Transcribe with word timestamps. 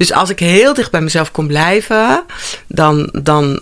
Dus 0.00 0.12
als 0.12 0.30
ik 0.30 0.38
heel 0.38 0.74
dicht 0.74 0.90
bij 0.90 1.00
mezelf 1.00 1.30
kon 1.30 1.46
blijven, 1.46 2.24
dan, 2.66 3.08
dan, 3.22 3.60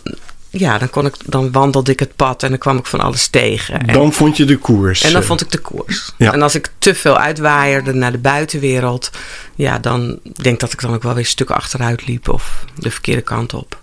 ja, 0.50 0.78
dan, 0.78 0.90
kon 0.90 1.06
ik, 1.06 1.14
dan 1.24 1.52
wandelde 1.52 1.92
ik 1.92 1.98
het 2.00 2.16
pad 2.16 2.42
en 2.42 2.48
dan 2.48 2.58
kwam 2.58 2.78
ik 2.78 2.86
van 2.86 3.00
alles 3.00 3.26
tegen. 3.28 3.86
En, 3.86 3.92
Dan 3.94 4.12
vond 4.12 4.36
je 4.36 4.44
de 4.44 4.56
koers. 4.56 5.02
en 5.02 5.12
dan 5.12 5.20
eh, 5.20 5.26
vond 5.26 5.40
ik 5.40 5.50
de 5.50 5.58
koers. 5.58 6.12
Ja. 6.16 6.32
En 6.32 6.42
als 6.42 6.54
ik 6.54 6.70
te 6.78 6.94
veel 6.94 7.18
uitwaaierde 7.18 7.92
naar 7.92 8.12
de 8.12 8.18
buitenwereld, 8.18 9.10
ja, 9.54 9.78
dan 9.78 10.18
denk 10.22 10.54
ik 10.54 10.60
dat 10.60 10.72
ik 10.72 10.80
dan 10.80 10.94
ook 10.94 11.02
wel 11.02 11.14
weer 11.14 11.26
stukken 11.26 11.56
achteruit 11.56 12.06
liep 12.06 12.28
of 12.28 12.64
de 12.74 12.90
verkeerde 12.90 13.22
kant 13.22 13.54
op. 13.54 13.80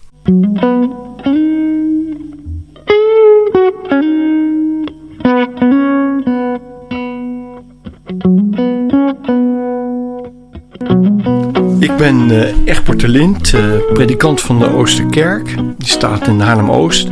Ik 11.79 11.95
ben 11.97 12.31
eh 12.31 12.53
Egbert 12.65 12.99
de 12.99 13.07
Lind, 13.07 13.53
eh, 13.53 13.63
predikant 13.93 14.41
van 14.41 14.59
de 14.59 14.73
Oosterkerk. 14.73 15.55
Die 15.77 15.88
staat 15.88 16.27
in 16.27 16.39
Haarlem-Oost. 16.39 17.07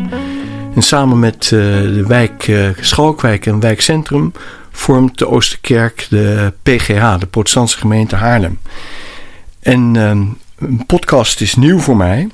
En 0.75 0.81
samen 0.81 1.19
met 1.19 1.43
eh, 1.43 1.49
de 1.49 2.03
wijk 2.07 2.51
Schalkwijk 2.79 3.45
en 3.45 3.59
wijkcentrum 3.59 4.31
vormt 4.71 5.17
de 5.17 5.27
Oosterkerk 5.27 6.07
de 6.09 6.53
PGH, 6.63 7.19
de 7.19 7.25
Protestantse 7.25 7.77
gemeente 7.77 8.15
Haarlem. 8.15 8.59
En 9.59 9.95
ehm, 9.95 10.23
een 10.57 10.85
podcast 10.85 11.41
is 11.41 11.55
nieuw 11.55 11.79
voor 11.79 11.97
mij. 11.97 12.27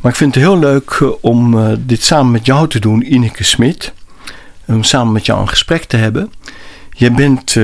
Maar 0.00 0.12
ik 0.12 0.18
vind 0.18 0.34
het 0.34 0.44
heel 0.44 0.58
leuk 0.58 1.02
om 1.20 1.56
dit 1.86 2.02
samen 2.02 2.32
met 2.32 2.46
jou 2.46 2.68
te 2.68 2.80
doen, 2.80 3.12
Ineke 3.12 3.44
Smit. 3.44 3.92
Om 4.66 4.82
samen 4.82 5.12
met 5.12 5.26
jou 5.26 5.40
een 5.40 5.48
gesprek 5.48 5.84
te 5.84 5.96
hebben. 5.96 6.32
Je 6.90 7.10
bent 7.10 7.56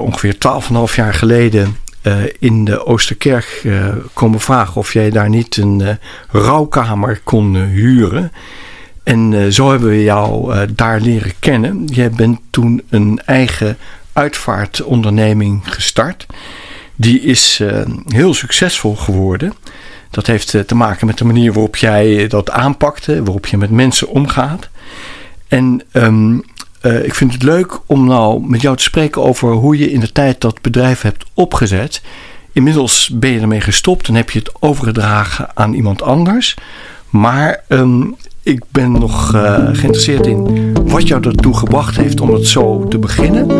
ongeveer 0.00 0.34
12,5 0.34 0.94
jaar 0.94 1.14
geleden 1.14 1.76
in 2.38 2.64
de 2.64 2.86
Oosterkerk 2.86 3.60
eh, 3.64 3.88
komen 4.12 4.40
vragen 4.40 4.76
of 4.76 4.92
jij 4.92 5.10
daar 5.10 5.28
niet 5.28 5.56
een 5.56 5.80
eh, 5.80 5.94
rouwkamer 6.30 7.20
kon 7.24 7.56
eh, 7.56 7.62
huren. 7.62 8.32
En 9.02 9.32
eh, 9.34 9.46
zo 9.50 9.70
hebben 9.70 9.88
we 9.88 10.02
jou 10.02 10.54
eh, 10.54 10.68
daar 10.74 11.00
leren 11.00 11.32
kennen. 11.38 11.84
Jij 11.84 12.10
bent 12.10 12.40
toen 12.50 12.82
een 12.90 13.20
eigen 13.24 13.76
uitvaartonderneming 14.12 15.60
gestart. 15.62 16.26
Die 16.96 17.20
is 17.20 17.60
eh, 17.60 17.80
heel 18.06 18.34
succesvol 18.34 18.96
geworden. 18.96 19.54
Dat 20.10 20.26
heeft 20.26 20.54
eh, 20.54 20.60
te 20.60 20.74
maken 20.74 21.06
met 21.06 21.18
de 21.18 21.24
manier 21.24 21.52
waarop 21.52 21.76
jij 21.76 22.26
dat 22.26 22.50
aanpakte, 22.50 23.22
waarop 23.22 23.46
je 23.46 23.56
met 23.56 23.70
mensen 23.70 24.08
omgaat. 24.08 24.68
En 25.48 25.82
ehm, 25.92 26.38
eh, 26.80 27.04
ik 27.04 27.14
vind 27.14 27.32
het 27.32 27.42
leuk 27.42 27.78
om 27.86 28.06
nou 28.06 28.46
met 28.46 28.60
jou 28.60 28.76
te 28.76 28.82
spreken 28.82 29.22
over 29.22 29.52
hoe 29.52 29.78
je 29.78 29.90
in 29.90 30.00
de 30.00 30.12
tijd 30.12 30.40
dat 30.40 30.62
bedrijf 30.62 31.00
hebt 31.00 31.24
opgezet. 31.34 32.02
Inmiddels 32.52 33.10
ben 33.14 33.30
je 33.30 33.40
ermee 33.40 33.60
gestopt 33.60 34.08
en 34.08 34.14
heb 34.14 34.30
je 34.30 34.38
het 34.38 34.52
overgedragen 34.60 35.48
aan 35.54 35.72
iemand 35.72 36.02
anders. 36.02 36.56
Maar 37.10 37.62
ehm, 37.68 38.02
ik 38.42 38.62
ben 38.70 38.92
nog 38.92 39.34
eh, 39.34 39.68
geïnteresseerd 39.72 40.26
in 40.26 40.72
wat 40.84 41.08
jou 41.08 41.22
ertoe 41.28 41.56
gebracht 41.56 41.96
heeft 41.96 42.20
om 42.20 42.32
het 42.32 42.46
zo 42.46 42.88
te 42.88 42.98
beginnen. 42.98 43.50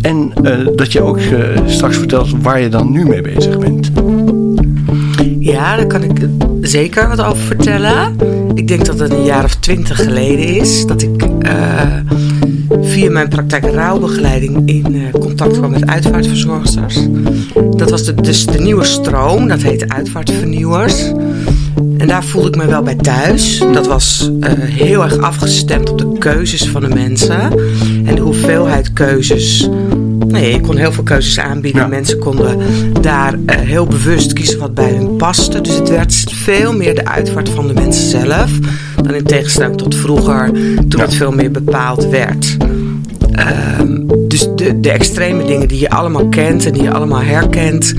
En 0.00 0.32
eh, 0.42 0.66
dat 0.74 0.92
je 0.92 1.02
ook 1.02 1.18
straks 1.66 1.96
vertelt 1.96 2.42
waar 2.42 2.60
je 2.60 2.68
dan 2.68 2.90
nu 2.92 3.06
mee 3.06 3.22
bezig 3.22 3.58
bent. 3.58 3.90
Ja, 5.38 5.76
daar 5.76 5.86
kan 5.86 6.02
ik 6.02 6.28
zeker 6.60 7.08
wat 7.08 7.20
over 7.20 7.42
vertellen. 7.42 8.16
Ik 8.54 8.68
denk 8.68 8.84
dat 8.84 8.98
het 8.98 9.12
een 9.12 9.24
jaar 9.24 9.44
of 9.44 9.54
twintig 9.54 10.04
geleden 10.04 10.46
is 10.46 10.86
dat 10.86 11.02
ik 11.02 11.22
via 12.80 13.10
mijn 13.10 13.28
praktijk 13.28 13.64
rouwbegeleiding 13.64 14.62
in 14.68 14.94
eh, 14.94 15.20
contact 15.20 15.52
kwam 15.52 15.70
met 15.70 15.86
uitvaartverzorgsters. 15.86 16.98
Dat 17.76 17.90
was 17.90 18.04
de, 18.04 18.14
dus 18.14 18.46
de 18.46 18.58
nieuwe 18.58 18.84
stroom, 18.84 19.48
dat 19.48 19.62
heet 19.62 19.88
uitvaartvernieuwers. 19.88 21.12
En 21.98 22.06
daar 22.06 22.24
voelde 22.24 22.48
ik 22.48 22.56
me 22.56 22.66
wel 22.66 22.82
bij 22.82 22.94
thuis. 22.94 23.62
Dat 23.72 23.86
was 23.86 24.30
eh, 24.40 24.52
heel 24.58 25.02
erg 25.02 25.18
afgestemd 25.18 25.90
op 25.90 25.98
de 25.98 26.18
keuzes 26.18 26.68
van 26.68 26.80
de 26.80 26.88
mensen. 26.88 27.40
En 28.04 28.14
de 28.14 28.20
hoeveelheid 28.20 28.92
keuzes. 28.92 29.68
Nee, 30.26 30.52
je 30.52 30.60
kon 30.60 30.76
heel 30.76 30.92
veel 30.92 31.04
keuzes 31.04 31.38
aanbieden. 31.38 31.82
Ja. 31.82 31.88
Mensen 31.88 32.18
konden 32.18 32.58
daar 33.00 33.34
eh, 33.46 33.56
heel 33.56 33.86
bewust 33.86 34.32
kiezen 34.32 34.58
wat 34.58 34.74
bij 34.74 34.90
hun 34.90 35.16
paste. 35.16 35.60
Dus 35.60 35.74
het 35.74 35.88
werd 35.88 36.24
veel 36.28 36.72
meer 36.72 36.94
de 36.94 37.04
uitvaart 37.04 37.48
van 37.48 37.66
de 37.66 37.74
mensen 37.74 38.08
zelf. 38.08 38.50
Dan 39.02 39.14
in 39.14 39.24
tegenstelling 39.24 39.76
tot 39.76 39.94
vroeger, 39.94 40.50
toen 40.88 40.98
Ja. 41.00 41.04
het 41.04 41.14
veel 41.14 41.32
meer 41.32 41.50
bepaald 41.50 42.08
werd. 42.08 42.56
Ehm, 43.32 43.96
dus 44.28 44.48
de, 44.56 44.80
de 44.80 44.90
extreme 44.90 45.44
dingen 45.44 45.68
die 45.68 45.80
je 45.80 45.90
allemaal 45.90 46.28
kent 46.28 46.66
en 46.66 46.72
die 46.72 46.82
je 46.82 46.92
allemaal 46.92 47.22
herkent, 47.22 47.94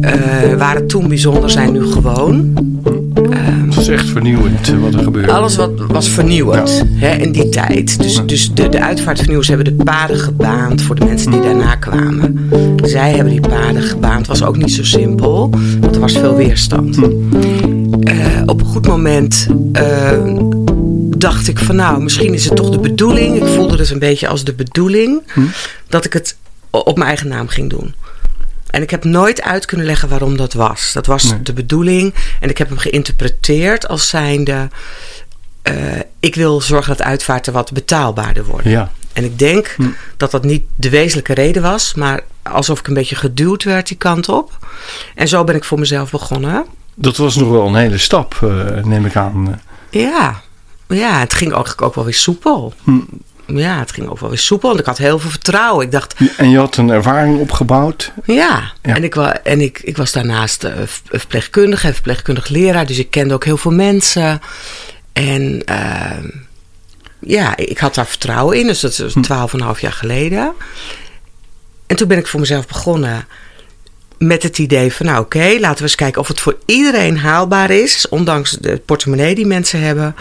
eh, 0.00 0.12
waren 0.58 0.86
toen 0.86 1.08
bijzonder, 1.08 1.50
zijn 1.50 1.72
nu 1.72 1.82
gewoon. 1.86 2.52
Het 3.70 3.78
is 3.78 3.88
echt 3.88 4.08
vernieuwend 4.08 4.68
eh, 4.68 4.78
wat 4.82 4.94
er 4.94 5.02
gebeurt. 5.02 5.30
Alles 5.30 5.56
wat 5.56 5.70
was 5.88 6.08
vernieuwend 6.08 6.84
hè, 6.94 7.14
in 7.16 7.32
die 7.32 7.48
tijd. 7.48 8.02
Dus, 8.02 8.22
dus 8.26 8.50
de, 8.54 8.68
de 8.68 8.80
uitvaartvernieuwers 8.82 9.48
hebben 9.48 9.76
de 9.76 9.84
paden 9.84 10.18
gebaand 10.18 10.82
voor 10.82 10.94
de 10.94 11.04
mensen 11.04 11.30
die 11.30 11.40
daarna 11.40 11.74
kwamen. 11.74 12.48
Zij 12.84 13.10
hebben 13.12 13.32
die 13.32 13.40
paden 13.40 13.82
gebaand. 13.82 14.18
Het 14.18 14.26
was 14.26 14.42
ook 14.42 14.56
niet 14.56 14.72
zo 14.72 14.84
simpel, 14.84 15.50
want 15.80 15.94
er 15.94 16.00
was 16.00 16.12
veel 16.12 16.36
weerstand. 16.36 16.98
Eh, 18.18 18.42
op 18.46 18.60
een 18.60 18.66
goed 18.66 18.86
moment 18.86 19.46
eh, 19.72 20.18
dacht 21.16 21.48
ik 21.48 21.58
van 21.58 21.76
nou, 21.76 22.02
misschien 22.02 22.34
is 22.34 22.44
het 22.44 22.56
toch 22.56 22.70
de 22.70 22.78
bedoeling. 22.78 23.36
Ik 23.36 23.46
voelde 23.54 23.76
het 23.76 23.90
een 23.90 23.98
beetje 23.98 24.28
als 24.28 24.44
de 24.44 24.52
bedoeling 24.52 25.22
dat 25.88 26.04
ik 26.04 26.12
het 26.12 26.36
op 26.70 26.96
mijn 26.96 27.08
eigen 27.08 27.28
naam 27.28 27.48
ging 27.48 27.70
doen. 27.70 27.94
En 28.70 28.82
ik 28.82 28.90
heb 28.90 29.04
nooit 29.04 29.42
uit 29.42 29.64
kunnen 29.66 29.86
leggen 29.86 30.08
waarom 30.08 30.36
dat 30.36 30.52
was. 30.52 30.90
Dat 30.92 31.06
was 31.06 31.24
Nee. 31.30 31.42
de 31.42 31.52
bedoeling. 31.52 32.14
En 32.40 32.48
ik 32.50 32.58
heb 32.58 32.68
hem 32.68 32.78
geïnterpreteerd 32.78 33.88
als 33.88 34.08
zijnde... 34.08 34.68
eh, 35.62 35.74
ik 36.20 36.34
wil 36.34 36.60
zorgen 36.60 36.96
dat 36.96 37.06
uitvaarten 37.06 37.52
wat 37.52 37.72
betaalbaarder 37.72 38.44
worden. 38.44 38.70
Ja. 38.70 38.90
En 39.12 39.24
ik 39.24 39.38
denk 39.38 39.74
Hm. 39.76 39.82
dat 40.16 40.30
dat 40.30 40.44
niet 40.44 40.62
de 40.76 40.90
wezenlijke 40.90 41.34
reden 41.34 41.62
was... 41.62 41.94
maar 41.94 42.20
alsof 42.42 42.78
ik 42.78 42.86
een 42.86 42.94
beetje 42.94 43.16
geduwd 43.16 43.64
werd 43.64 43.88
die 43.88 43.96
kant 43.96 44.28
op. 44.28 44.66
En 45.14 45.28
zo 45.28 45.44
ben 45.44 45.54
ik 45.54 45.64
voor 45.64 45.78
mezelf 45.78 46.10
begonnen. 46.10 46.64
Dat 47.00 47.16
was 47.16 47.36
nog 47.36 47.48
wel 47.48 47.66
een 47.66 47.74
hele 47.74 47.98
stap, 47.98 48.38
eh, 48.42 48.84
neem 48.84 49.06
ik 49.06 49.16
aan. 49.16 49.60
Ja, 49.90 50.40
ja 50.88 51.18
het 51.18 51.32
ging 51.34 51.52
eigenlijk 51.52 51.82
ook 51.82 51.94
wel 51.94 52.04
weer 52.04 52.14
soepel. 52.14 52.72
Hm. 52.84 52.98
Ja, 53.46 53.78
het 53.78 53.92
ging 53.92 54.08
ook 54.08 54.18
wel 54.20 54.28
weer 54.28 54.38
soepel. 54.38 54.68
Want 54.68 54.80
ik 54.80 54.86
had 54.86 54.98
heel 54.98 55.18
veel 55.18 55.30
vertrouwen. 55.30 55.84
Ik 55.84 55.92
dacht, 55.92 56.14
En 56.36 56.50
je 56.50 56.58
had 56.58 56.76
een 56.76 56.90
ervaring 56.90 57.40
opgebouwd. 57.40 58.12
Ja, 58.24 58.72
Ja. 58.82 58.94
en, 58.94 59.04
ik, 59.04 59.16
en 59.16 59.60
ik, 59.60 59.78
ik 59.82 59.96
was 59.96 60.12
daarnaast 60.12 60.64
eh, 60.64 60.72
v- 60.86 60.98
verpleegkundige 61.04 61.86
en 61.86 61.92
verpleegkundig 61.94 62.48
leraar, 62.48 62.86
dus 62.86 62.98
ik 62.98 63.10
kende 63.10 63.34
ook 63.34 63.44
heel 63.44 63.56
veel 63.56 63.70
mensen. 63.72 64.40
En 65.12 65.62
ehm, 65.64 66.28
ja, 67.20 67.56
ik 67.56 67.78
had 67.78 67.94
daar 67.94 68.06
vertrouwen 68.06 68.58
in, 68.58 68.66
dus 68.66 68.80
dat 68.80 68.98
is 68.98 69.14
twaalf 69.20 69.52
en 69.52 69.58
een 69.58 69.64
half 69.64 69.80
jaar 69.80 69.92
geleden. 69.92 70.52
En 71.86 71.96
toen 71.96 72.08
ben 72.08 72.18
ik 72.18 72.26
voor 72.26 72.40
mezelf 72.40 72.66
begonnen 72.66 73.26
met 74.26 74.42
het 74.42 74.58
idee 74.58 74.92
van, 74.92 75.06
nou 75.06 75.20
oké, 75.20 75.56
laten 75.58 75.76
we 75.76 75.82
eens 75.82 75.94
kijken 75.94 76.20
of 76.20 76.28
het 76.28 76.40
voor 76.40 76.58
iedereen 76.66 77.18
haalbaar 77.18 77.70
is, 77.70 78.08
ondanks 78.08 78.50
de 78.50 78.82
portemonnee 78.84 79.34
die 79.34 79.46
mensen 79.46 79.80
hebben. 79.80 80.14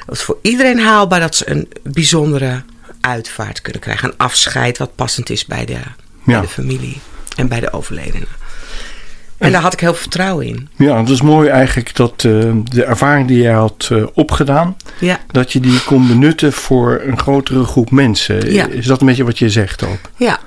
Of 0.00 0.06
het 0.06 0.22
voor 0.22 0.38
iedereen 0.42 0.78
haalbaar 0.80 1.20
dat 1.20 1.34
ze 1.34 1.50
een 1.50 1.68
bijzondere 1.82 2.62
uitvaart 3.00 3.60
kunnen 3.60 3.80
krijgen, 3.80 4.08
een 4.08 4.16
afscheid 4.16 4.78
wat 4.78 4.94
passend 4.94 5.30
is 5.30 5.46
bij 5.46 5.64
de, 5.64 5.78
bij 6.24 6.40
de 6.40 6.48
familie 6.48 7.00
en 7.36 7.48
bij 7.48 7.60
de 7.60 7.72
overledenen. 7.72 8.28
En 9.38 9.52
daar 9.52 9.62
had 9.62 9.72
ik 9.72 9.80
heel 9.80 9.92
veel 9.92 10.00
vertrouwen 10.00 10.46
in. 10.46 10.68
Ja, 10.76 10.98
het 10.98 11.08
is 11.08 11.22
mooi 11.22 11.48
eigenlijk 11.48 11.96
dat 11.96 12.12
eh, 12.12 12.50
de 12.64 12.84
ervaring 12.84 13.28
die 13.28 13.42
jij 13.42 13.52
had 13.52 13.88
eh, 13.92 14.06
opgedaan, 14.14 14.76
Ja, 15.00 15.20
dat 15.30 15.52
je 15.52 15.60
die 15.60 15.84
kon 15.84 16.08
benutten 16.08 16.52
voor 16.52 17.00
een 17.04 17.18
grotere 17.18 17.64
groep 17.64 17.90
mensen. 17.90 18.52
Ja. 18.52 18.66
Is 18.66 18.86
dat 18.86 19.00
een 19.00 19.06
beetje 19.06 19.24
wat 19.24 19.38
je 19.38 19.50
zegt 19.50 19.84
ook? 19.84 19.98
ja. 20.16 20.38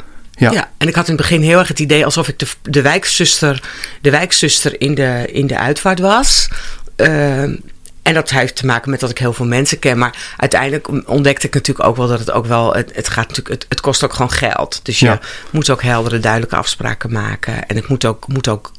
Ja. 0.42 0.52
Ja. 0.52 0.72
en 0.78 0.88
ik 0.88 0.96
had 0.96 1.08
in 1.08 1.14
het 1.14 1.22
begin 1.22 1.42
heel 1.42 1.60
erg 1.60 1.68
het 1.68 1.80
idee 1.80 2.06
alsof 2.06 2.28
ik 2.28 2.40
de, 2.40 2.48
de, 2.62 2.82
wijkzuster, 2.82 3.64
de 4.02 4.10
wijkzuster 4.10 4.82
in 4.82 4.96
de, 4.96 5.28
in 5.32 5.48
de 5.48 5.58
uitvaart 5.58 6.00
was. 6.00 6.48
Ehm, 6.96 7.56
en 8.04 8.14
dat 8.14 8.30
heeft 8.30 8.56
te 8.56 8.66
maken 8.66 8.92
met 8.92 9.00
dat 9.00 9.10
ik 9.10 9.18
heel 9.18 9.34
veel 9.34 9.46
mensen 9.46 9.80
ken. 9.80 9.98
Maar 9.98 10.34
uiteindelijk 10.38 11.10
ontdekte 11.10 11.48
ik 11.48 11.54
natuurlijk 11.54 11.88
ook 11.88 11.96
wel 11.96 12.08
dat 12.08 12.20
het 12.20 12.32
ook 12.32 12.46
wel. 12.46 12.74
Het, 12.74 12.92
het, 12.96 13.10
gaat 13.10 13.28
natuurlijk, 13.28 13.50
het, 13.50 13.66
het 13.70 13.82
kost 13.82 14.04
ook 14.04 14.14
gewoon 14.14 14.32
geld. 14.32 14.80
Dus 14.84 15.00
je 15.00 15.06
Ja. 15.06 15.20
moet 15.50 15.70
ook 15.70 15.84
heldere, 15.84 16.20
duidelijke 16.20 16.56
afspraken 16.56 17.12
maken. 17.12 17.68
En 17.68 17.76
het 17.76 17.88
moet 17.88 18.06
ook, 18.06 18.28
moet 18.28 18.48
ook 18.48 18.72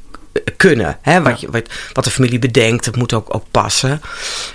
kunnen. 0.57 0.99
Hè? 1.03 1.23
Wat, 1.23 1.41
je, 1.41 1.51
wat, 1.51 1.69
wat 1.93 2.05
de 2.05 2.11
familie 2.11 2.39
bedenkt, 2.39 2.85
het 2.85 2.97
moet 2.97 3.13
ook, 3.13 3.35
ook 3.35 3.45
passen 3.51 4.01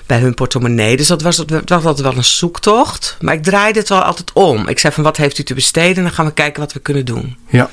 bij 0.05 0.19
hun 0.19 0.33
portemonnee. 0.33 0.97
Dus 0.97 1.07
dat 1.07 1.21
was, 1.21 1.35
dat 1.35 1.69
was 1.69 1.85
altijd 1.85 2.07
wel 2.07 2.17
een 2.17 2.23
zoektocht. 2.23 3.17
Maar 3.21 3.33
ik 3.33 3.43
draaide 3.43 3.79
het 3.79 3.89
wel 3.89 4.01
altijd 4.01 4.33
om. 4.33 4.67
Ik 4.67 4.79
zei 4.79 4.93
van 4.93 5.03
wat 5.03 5.17
heeft 5.17 5.37
u 5.37 5.43
te 5.43 5.53
besteden? 5.53 5.95
En 5.95 6.03
dan 6.03 6.11
gaan 6.11 6.25
we 6.25 6.33
kijken 6.33 6.61
wat 6.61 6.73
we 6.73 6.79
kunnen 6.79 7.05
doen. 7.05 7.37
Ja. 7.49 7.69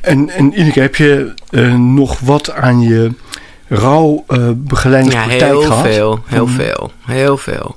En, 0.00 0.30
en 0.30 0.60
Ineke, 0.60 0.80
heb 0.80 0.96
je 0.96 1.34
eh, 1.50 1.74
nog 1.74 2.18
wat 2.20 2.50
aan 2.50 2.80
je 2.80 3.12
rouwbegeleidingspraktijk 3.68 5.40
ja, 5.40 5.46
heel 5.46 5.62
gehad? 5.62 5.86
Veel, 5.86 6.20
heel 6.26 6.46
Mhm. 6.46 6.54
veel, 6.56 6.92
heel 7.06 7.36
veel. 7.36 7.76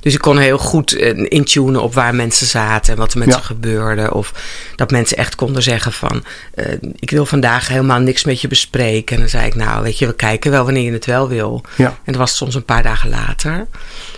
Dus 0.00 0.14
ik 0.14 0.20
kon 0.20 0.38
heel 0.38 0.58
goed 0.58 0.92
eh, 0.96 1.24
intunen 1.28 1.82
op 1.82 1.94
waar 1.94 2.14
mensen 2.14 2.46
zaten 2.46 2.92
en 2.92 2.98
wat 2.98 3.12
er 3.12 3.18
met 3.18 3.28
Ja. 3.28 3.34
ze 3.34 3.42
gebeurde. 3.42 4.14
Of 4.14 4.32
dat 4.76 4.90
mensen 4.90 5.16
echt 5.16 5.34
konden 5.34 5.62
zeggen 5.62 5.92
van, 5.92 6.24
eh, 6.54 6.72
ik 6.98 7.10
wil 7.10 7.26
vandaag 7.26 7.68
helemaal 7.68 7.98
niks 8.00 8.24
met 8.24 8.40
je 8.40 8.48
bespreken. 8.48 9.14
En 9.14 9.20
dan 9.20 9.30
zei 9.30 9.46
ik, 9.46 9.54
nou 9.54 9.82
weet 9.82 9.98
je, 9.98 10.06
we 10.06 10.14
kijken 10.14 10.50
wel 10.50 10.64
wanneer 10.64 10.82
je 10.84 10.92
het 10.92 11.06
wel 11.06 11.28
wil. 11.28 11.62
Ja. 11.76 11.86
En 11.86 12.12
dat 12.12 12.16
was 12.16 12.36
soms 12.36 12.54
een 12.54 12.64
paar 12.64 12.82
dagen 12.82 13.08
later. 13.10 13.66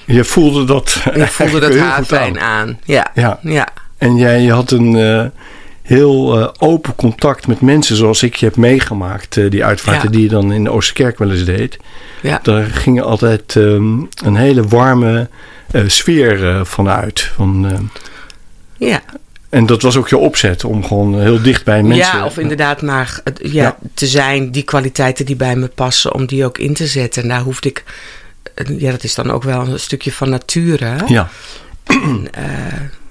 Je 0.05 0.25
voelde 0.25 0.65
dat 0.65 1.03
ik 1.15 1.27
voelde 1.27 1.61
dat 1.61 1.71
heel 1.75 2.05
fijn 2.05 2.39
aan. 2.41 2.67
aan. 2.69 2.79
Ja, 2.85 3.11
Ja. 3.15 3.39
ja. 3.43 3.69
En 3.99 4.17
jij 4.17 4.45
had 4.47 4.71
een 4.71 4.97
eh, 4.97 5.25
heel 5.89 6.39
eh, 6.41 6.49
open 6.59 6.95
contact 6.95 7.47
met 7.47 7.61
mensen 7.61 7.97
zoals 7.97 8.23
ik 8.23 8.35
je 8.37 8.47
heb 8.47 8.57
meegemaakt. 8.57 9.37
eh, 9.37 9.51
die 9.51 9.65
uitvaarten 9.65 10.05
Ja. 10.11 10.15
die 10.15 10.23
je 10.23 10.29
dan 10.29 10.53
in 10.53 10.65
de 10.65 10.71
Oosterkerk 10.71 11.19
wel 11.19 11.31
eens 11.31 11.45
deed. 11.45 11.77
ja. 12.23 12.41
Daar 12.43 12.65
ging 12.65 13.03
altijd 13.03 13.57
ehm, 13.57 13.99
een 14.25 14.37
hele 14.37 14.63
warme 14.63 15.29
eh, 15.71 15.83
sfeer 15.87 16.67
vanuit. 16.67 17.21
Van, 17.21 17.91
ja. 18.77 19.01
en 19.49 19.67
dat 19.67 19.83
was 19.83 19.97
ook 19.97 20.09
je 20.09 20.17
opzet 20.17 20.65
om 20.65 20.85
gewoon 20.85 21.21
heel 21.21 21.43
dicht 21.43 21.65
bij 21.65 21.83
mensen... 21.83 22.19
Ja, 22.19 22.25
of 22.25 22.39
inderdaad 22.39 22.83
maar 22.83 23.21
ja, 23.43 23.63
Ja. 23.63 23.77
te 23.95 24.07
zijn, 24.07 24.51
die 24.51 24.63
kwaliteiten 24.63 25.27
die 25.27 25.37
bij 25.37 25.57
me 25.57 25.69
passen, 25.69 26.15
om 26.15 26.27
die 26.27 26.45
ook 26.45 26.59
in 26.59 26.75
te 26.75 26.87
zetten. 26.87 27.23
En 27.23 27.29
daar 27.29 27.41
hoefde 27.41 27.69
ik, 27.69 27.85
ja, 28.79 28.91
dat 28.91 29.05
is 29.05 29.15
dan 29.15 29.31
ook 29.31 29.43
wel 29.43 29.61
een 29.69 29.81
stukje 29.81 30.13
van 30.13 30.29
nature. 30.31 30.97
Ja, 31.07 31.29
En, 31.85 32.29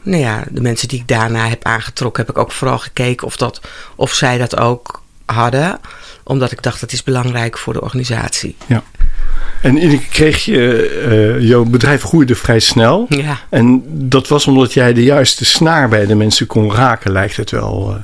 nou 0.07 0.21
ja, 0.21 0.44
de 0.50 0.62
mensen 0.62 0.88
die 0.88 1.00
ik 1.00 1.07
daarna 1.07 1.48
heb 1.48 1.63
aangetrokken, 1.63 2.25
heb 2.25 2.36
ik 2.36 2.42
ook 2.42 2.51
vooral 2.51 2.77
gekeken 2.77 3.27
of, 3.27 3.36
dat, 3.38 3.62
of 3.95 4.13
zij 4.13 4.38
dat 4.38 4.57
ook 4.57 5.01
hadden. 5.25 5.80
Omdat 6.24 6.51
ik 6.51 6.63
dacht, 6.63 6.80
dat 6.80 6.92
is 6.92 7.04
belangrijk 7.04 7.57
voor 7.57 7.74
de 7.74 7.81
organisatie. 7.81 8.56
en 9.62 9.77
iedere 9.77 9.98
keer 10.00 10.09
kreeg 10.09 10.45
je... 10.45 10.89
eh, 11.39 11.48
jouw 11.48 11.63
bedrijf 11.63 12.01
groeide 12.04 12.36
vrij 12.36 12.59
snel. 12.59 13.06
Ja, 13.09 13.39
En 13.50 13.83
dat 13.88 14.27
was 14.27 14.48
omdat 14.48 14.74
jij 14.74 14.94
de 14.94 15.04
juiste 15.04 15.45
snaar 15.45 15.89
bij 15.89 16.06
de 16.06 16.15
mensen 16.15 16.48
kon 16.48 16.74
raken, 16.74 17.12
lijkt 17.12 17.36
het 17.38 17.51
wel. 17.51 17.94
eh. 17.95 18.01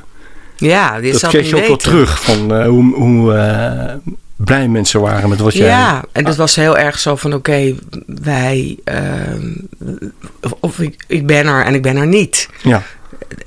ja 0.70 1.00
dit 1.00 1.22
dat 1.22 1.30
kreeg 1.30 1.50
je 1.50 1.56
ook 1.56 1.68
wel 1.68 1.76
terug 1.78 2.24
van 2.24 2.54
eh, 2.56 2.68
hoe, 2.68 2.94
hoe 2.96 3.34
blij 4.44 4.68
mensen 4.68 5.02
waren 5.02 5.30
met 5.30 5.40
wat 5.40 5.54
jij... 5.54 5.68
Ja, 5.68 6.04
en 6.12 6.24
dat 6.24 6.36
was 6.36 6.56
heel 6.56 6.78
erg 6.78 7.00
zo 7.00 7.16
van: 7.16 7.34
oké, 7.34 7.76
wij. 8.06 8.78
ehm, 8.84 9.52
of, 10.60 10.80
ik, 10.80 11.04
ik 11.08 11.26
ben 11.28 11.46
er 11.48 11.66
en 11.66 11.74
ik 11.74 11.82
ben 11.82 11.96
er 11.96 12.08
niet. 12.08 12.50
Ja, 12.64 12.84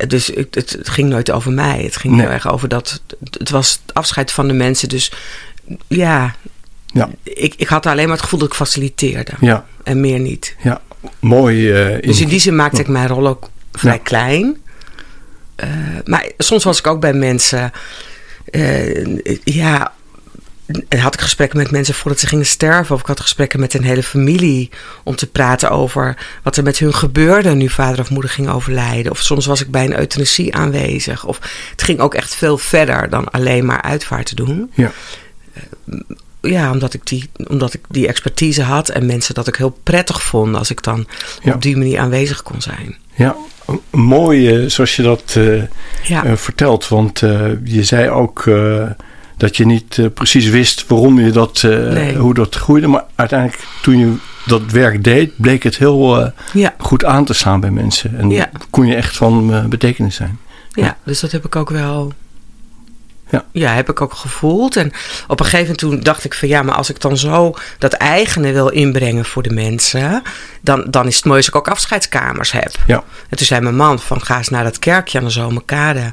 Dus 0.08 0.26
het, 0.26 0.54
het, 0.54 0.78
ging 0.82 1.08
nooit 1.08 1.30
over 1.30 1.52
mij. 1.52 1.82
Het 1.82 1.96
ging 1.96 2.14
Nee. 2.14 2.22
heel 2.24 2.32
erg 2.34 2.48
over 2.52 2.68
dat. 2.68 3.00
Het 3.30 3.50
was 3.50 3.80
het 3.86 3.94
afscheid 3.94 4.32
van 4.32 4.48
de 4.48 4.54
mensen. 4.54 4.88
Dus 4.88 5.12
ja, 5.86 6.34
Ja. 6.86 7.08
Ik, 7.22 7.54
ik 7.56 7.68
had 7.68 7.86
alleen 7.86 8.04
maar 8.04 8.14
het 8.14 8.22
gevoel 8.24 8.38
dat 8.38 8.48
ik 8.48 8.54
faciliteerde. 8.54 9.32
ja, 9.40 9.64
En 9.84 10.00
meer 10.00 10.18
niet. 10.18 10.56
ja. 10.62 10.80
Mooi. 11.20 11.72
eh, 11.72 12.02
Dus 12.02 12.20
in 12.20 12.28
die 12.28 12.40
zin 12.40 12.56
maakte 12.56 12.80
ik 12.80 12.88
mijn 12.88 13.08
rol 13.08 13.26
ook 13.26 13.48
vrij 13.72 13.92
Ja. 13.94 14.00
klein. 14.02 14.56
Eh, 15.56 15.68
maar 16.04 16.26
soms 16.38 16.64
was 16.64 16.78
ik 16.78 16.86
ook 16.86 17.00
bij 17.00 17.12
mensen. 17.12 17.72
eh, 18.46 19.38
ja, 19.44 19.92
had 20.98 21.14
ik 21.14 21.20
gesprekken 21.20 21.58
met 21.58 21.70
mensen 21.70 21.94
voordat 21.94 22.20
ze 22.20 22.26
gingen 22.26 22.46
sterven. 22.46 22.94
Of 22.94 23.00
ik 23.00 23.06
had 23.06 23.20
gesprekken 23.20 23.60
met 23.60 23.74
een 23.74 23.84
hele 23.84 24.02
familie 24.02 24.70
om 25.04 25.16
te 25.16 25.26
praten 25.26 25.70
over 25.70 26.16
wat 26.42 26.56
er 26.56 26.62
met 26.62 26.78
hun 26.78 26.94
gebeurde 26.94 27.54
nu 27.54 27.68
vader 27.68 28.00
of 28.00 28.10
moeder 28.10 28.30
ging 28.30 28.48
overlijden. 28.48 29.12
Of 29.12 29.18
soms 29.18 29.46
was 29.46 29.60
ik 29.60 29.70
bij 29.70 29.84
een 29.84 29.98
euthanasie 29.98 30.54
aanwezig. 30.54 31.24
Of 31.24 31.38
het 31.70 31.82
ging 31.82 31.98
ook 32.00 32.14
echt 32.14 32.34
veel 32.34 32.58
verder 32.58 33.10
dan 33.10 33.28
alleen 33.30 33.64
maar 33.66 33.82
uitvaart 33.82 34.26
te 34.26 34.34
doen. 34.34 34.70
Ja. 34.74 34.92
Ja, 36.40 36.70
omdat 36.70 36.94
ik, 36.94 37.06
die, 37.06 37.30
omdat 37.48 37.74
ik 37.74 37.80
die 37.88 38.06
expertise 38.08 38.62
had 38.62 38.88
en 38.88 39.06
mensen 39.06 39.34
dat 39.34 39.46
ik 39.48 39.56
heel 39.56 39.78
prettig 39.82 40.22
vond 40.22 40.56
als 40.56 40.70
ik 40.70 40.82
dan 40.82 41.06
Ja. 41.42 41.52
op 41.54 41.62
die 41.62 41.76
manier 41.76 41.98
aanwezig 41.98 42.42
kon 42.42 42.62
zijn. 42.62 42.96
ja, 43.14 43.36
mooi 43.90 44.48
eh, 44.62 44.68
zoals 44.70 44.96
je 44.96 45.02
dat 45.02 45.34
eh, 45.36 45.62
Ja. 46.08 46.24
eh, 46.24 46.36
vertelt. 46.36 46.88
Want 46.88 47.22
eh, 47.22 47.50
je 47.64 47.84
zei 47.84 48.10
ook 48.10 48.46
eh, 48.46 48.90
dat 49.36 49.56
je 49.56 49.66
niet 49.66 49.98
eh, 49.98 50.06
precies 50.14 50.46
wist 50.48 50.84
waarom 50.86 51.20
je 51.20 51.30
dat, 51.30 51.62
eh, 51.64 51.70
Nee. 51.70 52.16
hoe 52.16 52.34
dat 52.34 52.54
groeide. 52.54 52.86
Maar 52.86 53.04
uiteindelijk 53.14 53.62
toen 53.82 53.98
je 53.98 54.14
dat 54.46 54.62
werk 54.70 55.04
deed, 55.04 55.32
bleek 55.36 55.62
het 55.62 55.76
heel 55.76 56.20
eh, 56.20 56.30
Ja, 56.52 56.74
goed 56.78 57.04
aan 57.04 57.24
te 57.24 57.34
staan 57.34 57.60
bij 57.60 57.70
mensen. 57.70 58.18
En 58.18 58.30
Ja. 58.30 58.50
kon 58.70 58.86
je 58.86 58.94
echt 58.94 59.16
van 59.16 59.68
betekenis 59.68 60.14
zijn. 60.14 60.38
ja, 60.70 60.96
dus 61.04 61.20
dat 61.20 61.30
heb 61.32 61.44
ik 61.44 61.56
ook 61.56 61.70
wel. 61.70 62.12
Ja. 63.30 63.44
ja, 63.52 63.72
heb 63.74 63.88
ik 63.90 64.00
ook 64.00 64.12
gevoeld. 64.14 64.76
En 64.76 64.92
op 65.26 65.40
een 65.40 65.44
gegeven 65.46 65.60
moment 65.60 65.78
toen 65.78 66.00
dacht 66.00 66.24
ik 66.24 66.34
van 66.34 66.48
ja, 66.48 66.62
maar 66.62 66.74
als 66.74 66.90
ik 66.90 67.00
dan 67.00 67.16
zo 67.16 67.54
dat 67.78 67.92
eigene 67.92 68.52
wil 68.52 68.68
inbrengen 68.68 69.24
voor 69.24 69.42
de 69.42 69.50
mensen, 69.50 70.22
dan, 70.60 70.84
dan 70.90 71.06
is 71.06 71.16
het 71.16 71.24
mooi 71.24 71.36
als 71.38 71.48
ik 71.48 71.56
ook 71.56 71.68
afscheidskamers 71.68 72.52
heb. 72.52 72.74
Ja. 72.86 73.04
En 73.28 73.36
toen 73.36 73.46
zei 73.46 73.60
mijn 73.60 73.76
man 73.76 73.98
van 73.98 74.20
ga 74.22 74.36
eens 74.36 74.48
naar 74.48 74.64
dat 74.64 74.78
kerkje 74.78 75.18
aan 75.18 75.24
de 75.24 75.30
Zomerkade. 75.30 76.12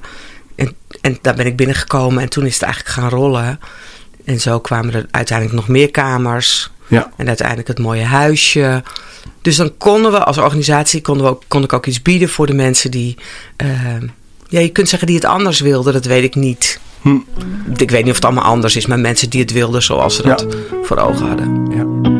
En, 1.03 1.17
daar 1.21 1.35
ben 1.35 1.45
ik 1.45 1.55
binnengekomen 1.55 2.21
en 2.23 2.29
toen 2.29 2.45
is 2.45 2.53
het 2.53 2.63
eigenlijk 2.63 2.94
gaan 2.94 3.09
rollen. 3.09 3.59
En 4.25 4.39
zo 4.39 4.59
kwamen 4.59 4.94
er 4.94 5.05
uiteindelijk 5.11 5.57
nog 5.57 5.67
meer 5.67 5.91
kamers. 5.91 6.71
Ja. 6.88 7.11
En 7.17 7.27
uiteindelijk 7.27 7.67
het 7.67 7.79
mooie 7.79 8.03
huisje. 8.03 8.83
Dus 9.41 9.55
dan 9.55 9.77
konden 9.77 10.11
we 10.11 10.23
als 10.23 10.38
organisatie, 10.38 11.01
konden 11.01 11.25
we 11.25 11.31
ook, 11.31 11.44
kon 11.47 11.63
ik 11.63 11.73
ook 11.73 11.85
iets 11.85 12.01
bieden 12.01 12.29
voor 12.29 12.45
de 12.45 12.53
mensen 12.53 12.91
die... 12.91 13.17
eh, 13.55 13.67
ja, 14.47 14.59
je 14.59 14.69
kunt 14.69 14.89
zeggen 14.89 15.07
die 15.07 15.15
het 15.17 15.25
anders 15.25 15.59
wilden, 15.59 15.94
dat 15.94 16.05
weet 16.05 16.23
ik 16.23 16.35
niet. 16.35 16.79
Hm. 17.01 17.17
Ik 17.75 17.91
weet 17.91 18.01
niet 18.01 18.09
of 18.09 18.15
het 18.15 18.25
allemaal 18.25 18.44
anders 18.44 18.75
is, 18.75 18.85
maar 18.85 19.00
mensen 19.00 19.29
die 19.29 19.41
het 19.41 19.51
wilden 19.51 19.83
zoals 19.83 20.15
ze 20.15 20.23
Ja. 20.27 20.35
dat 20.35 20.45
voor 20.83 20.97
ogen 20.97 21.27
hadden. 21.27 21.71
Ja. 21.75 22.12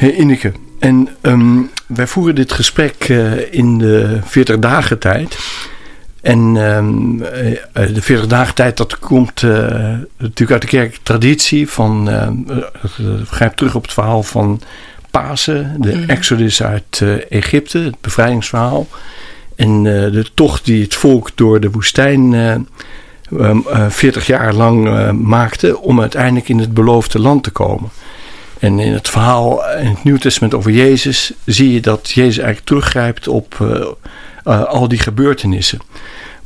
Hey 0.00 0.14
Ineke, 0.14 0.52
en 0.78 1.08
ehm, 1.20 1.62
wij 1.86 2.06
voeren 2.06 2.34
dit 2.34 2.52
gesprek 2.52 3.04
eh, 3.08 3.52
in 3.52 3.78
de 3.78 4.18
40 4.24 4.58
dagen 4.58 4.98
tijd. 4.98 5.38
En 6.20 6.56
eh, 7.72 7.94
de 7.94 8.02
40 8.02 8.26
dagen 8.26 8.54
tijd, 8.54 8.76
dat 8.76 8.98
komt 8.98 9.42
natuurlijk 10.16 10.50
uit 10.50 10.60
de 10.60 10.66
kerktraditie 10.66 11.68
van, 11.68 12.06
het 12.06 13.28
grijpt 13.28 13.56
terug 13.56 13.74
op 13.74 13.82
het 13.82 13.92
verhaal 13.92 14.22
van 14.22 14.60
Pasen, 15.10 15.76
de 15.78 15.96
Mhm. 15.96 16.10
Exodus 16.10 16.62
uit 16.62 17.02
Egypte, 17.28 17.78
het 17.78 18.00
bevrijdingsverhaal. 18.00 18.86
En 19.56 19.82
de 19.82 20.26
tocht 20.34 20.64
die 20.64 20.82
het 20.82 20.94
volk 20.94 21.30
door 21.34 21.60
de 21.60 21.70
woestijn 21.70 22.34
eh, 22.34 22.50
ehm, 23.40 23.58
eh, 23.68 23.86
40 23.88 24.26
jaar 24.26 24.54
lang 24.54 25.10
maakte 25.12 25.78
om 25.80 26.00
uiteindelijk 26.00 26.48
in 26.48 26.58
het 26.58 26.74
beloofde 26.74 27.18
land 27.18 27.42
te 27.42 27.50
komen. 27.50 27.90
En 28.60 28.78
in 28.78 28.92
het 28.92 29.08
verhaal 29.08 29.68
in 29.76 29.86
het 29.86 30.04
Nieuw 30.04 30.16
Testament 30.16 30.54
over 30.54 30.70
Jezus 30.70 31.32
zie 31.44 31.72
je 31.72 31.80
dat 31.80 32.10
Jezus 32.10 32.38
eigenlijk 32.38 32.66
teruggrijpt 32.66 33.28
op 33.28 33.56
eh, 33.60 33.86
eh, 34.44 34.64
al 34.64 34.88
die 34.88 34.98
gebeurtenissen. 34.98 35.78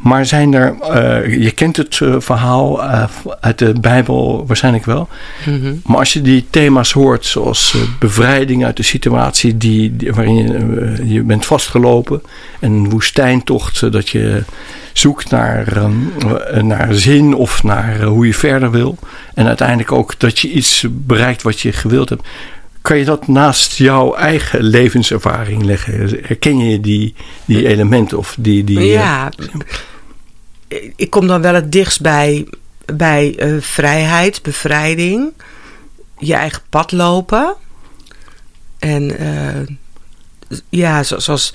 Maar 0.05 0.27
zijn 0.27 0.55
er, 0.55 0.77
eh, 0.81 1.43
je 1.43 1.51
kent 1.51 1.77
het 1.77 2.01
eh, 2.03 2.15
verhaal 2.19 2.83
eh, 2.83 3.05
uit 3.41 3.59
de 3.59 3.75
Bijbel 3.81 4.45
waarschijnlijk 4.47 4.85
wel. 4.85 5.09
Mhm. 5.47 5.75
Maar 5.85 5.99
als 5.99 6.13
je 6.13 6.23
die 6.23 6.47
thema's 6.51 6.93
hoort, 6.93 7.27
zoals 7.27 7.77
bevrijding 7.99 8.65
uit 8.65 8.77
de 8.77 8.83
situatie 8.83 9.57
die, 9.57 9.97
die- 9.97 10.13
waarin 10.13 10.35
je, 10.37 11.01
je 11.15 11.23
bent 11.23 11.47
vastgelopen, 11.47 12.23
en 12.61 12.73
een 12.73 12.91
woestijntocht, 12.91 13.93
dat 13.93 14.09
je 14.09 14.43
zoekt 14.93 15.31
naar, 15.31 15.77
ehm, 15.77 15.93
eh, 16.51 16.63
naar 16.63 16.95
zin 16.95 17.35
of 17.35 17.63
naar 17.63 18.03
hoe 18.03 18.27
je 18.27 18.35
verder 18.35 18.71
wil, 18.71 18.99
en 19.35 19.47
uiteindelijk 19.47 19.93
ook 19.93 20.15
dat 20.21 20.39
je 20.39 20.51
iets 20.51 20.87
bereikt 20.91 21.43
wat 21.43 21.61
je 21.61 21.73
gewild 21.73 22.09
hebt. 22.09 22.23
Kan 22.83 22.99
je 22.99 23.05
dat 23.05 23.29
naast 23.29 23.77
jouw 23.79 24.15
eigen 24.15 24.63
levenservaring 24.63 25.63
leggen? 25.65 26.19
Herken 26.23 26.59
je 26.59 26.81
die, 26.81 27.15
die 27.45 27.67
elementen 27.69 28.19
of 28.19 28.37
die. 28.39 28.65
die 28.65 28.79
ja, 28.85 29.31
ik 30.97 31.11
kom 31.11 31.26
dan 31.26 31.40
wel 31.42 31.54
het 31.54 31.73
dichtst 31.73 32.00
bij, 32.00 32.47
bij 32.94 33.35
eh, 33.38 33.54
vrijheid, 33.61 34.42
bevrijding, 34.42 35.33
je 36.18 36.35
eigen 36.35 36.62
pad 36.71 36.92
lopen. 36.92 37.54
En 38.78 39.18
eh, 39.18 39.66
ja, 40.68 41.02
zo- 41.02 41.18
zoals 41.18 41.52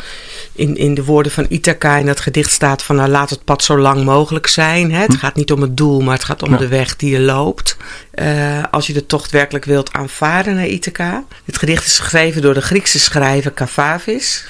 in, 0.54 0.78
in 0.78 0.94
de 0.94 1.04
woorden 1.04 1.32
van 1.32 1.46
Ithaca 1.50 1.98
in 1.98 2.06
dat 2.06 2.20
gedicht 2.20 2.52
staat 2.52 2.84
van 2.84 2.96
nou, 2.96 3.10
laat 3.10 3.30
het 3.30 3.44
pad 3.44 3.64
zo 3.64 3.78
lang 3.78 4.04
mogelijk 4.04 4.48
zijn. 4.48 4.92
Hè? 4.92 5.02
Het 5.02 5.16
gaat 5.18 5.36
niet 5.36 5.52
om 5.52 5.62
het 5.62 5.78
doel, 5.78 6.02
maar 6.02 6.14
het 6.14 6.24
gaat 6.24 6.44
om 6.44 6.52
Ja. 6.52 6.58
de 6.58 6.68
weg 6.68 6.96
die 6.96 7.12
je 7.12 7.20
loopt. 7.20 7.78
Eh, 8.12 8.64
als 8.72 8.88
je 8.88 8.94
de 8.94 9.06
tocht 9.06 9.32
werkelijk 9.32 9.66
wilt 9.66 9.94
aanvaarden 9.94 10.56
naar 10.56 10.68
Ithaca. 10.68 11.24
Dit 11.46 11.58
gedicht 11.58 11.86
is 11.86 12.00
geschreven 12.00 12.42
door 12.42 12.54
de 12.54 12.62
Griekse 12.62 13.00
schrijver 13.00 13.54
Cavavis. 13.54 14.46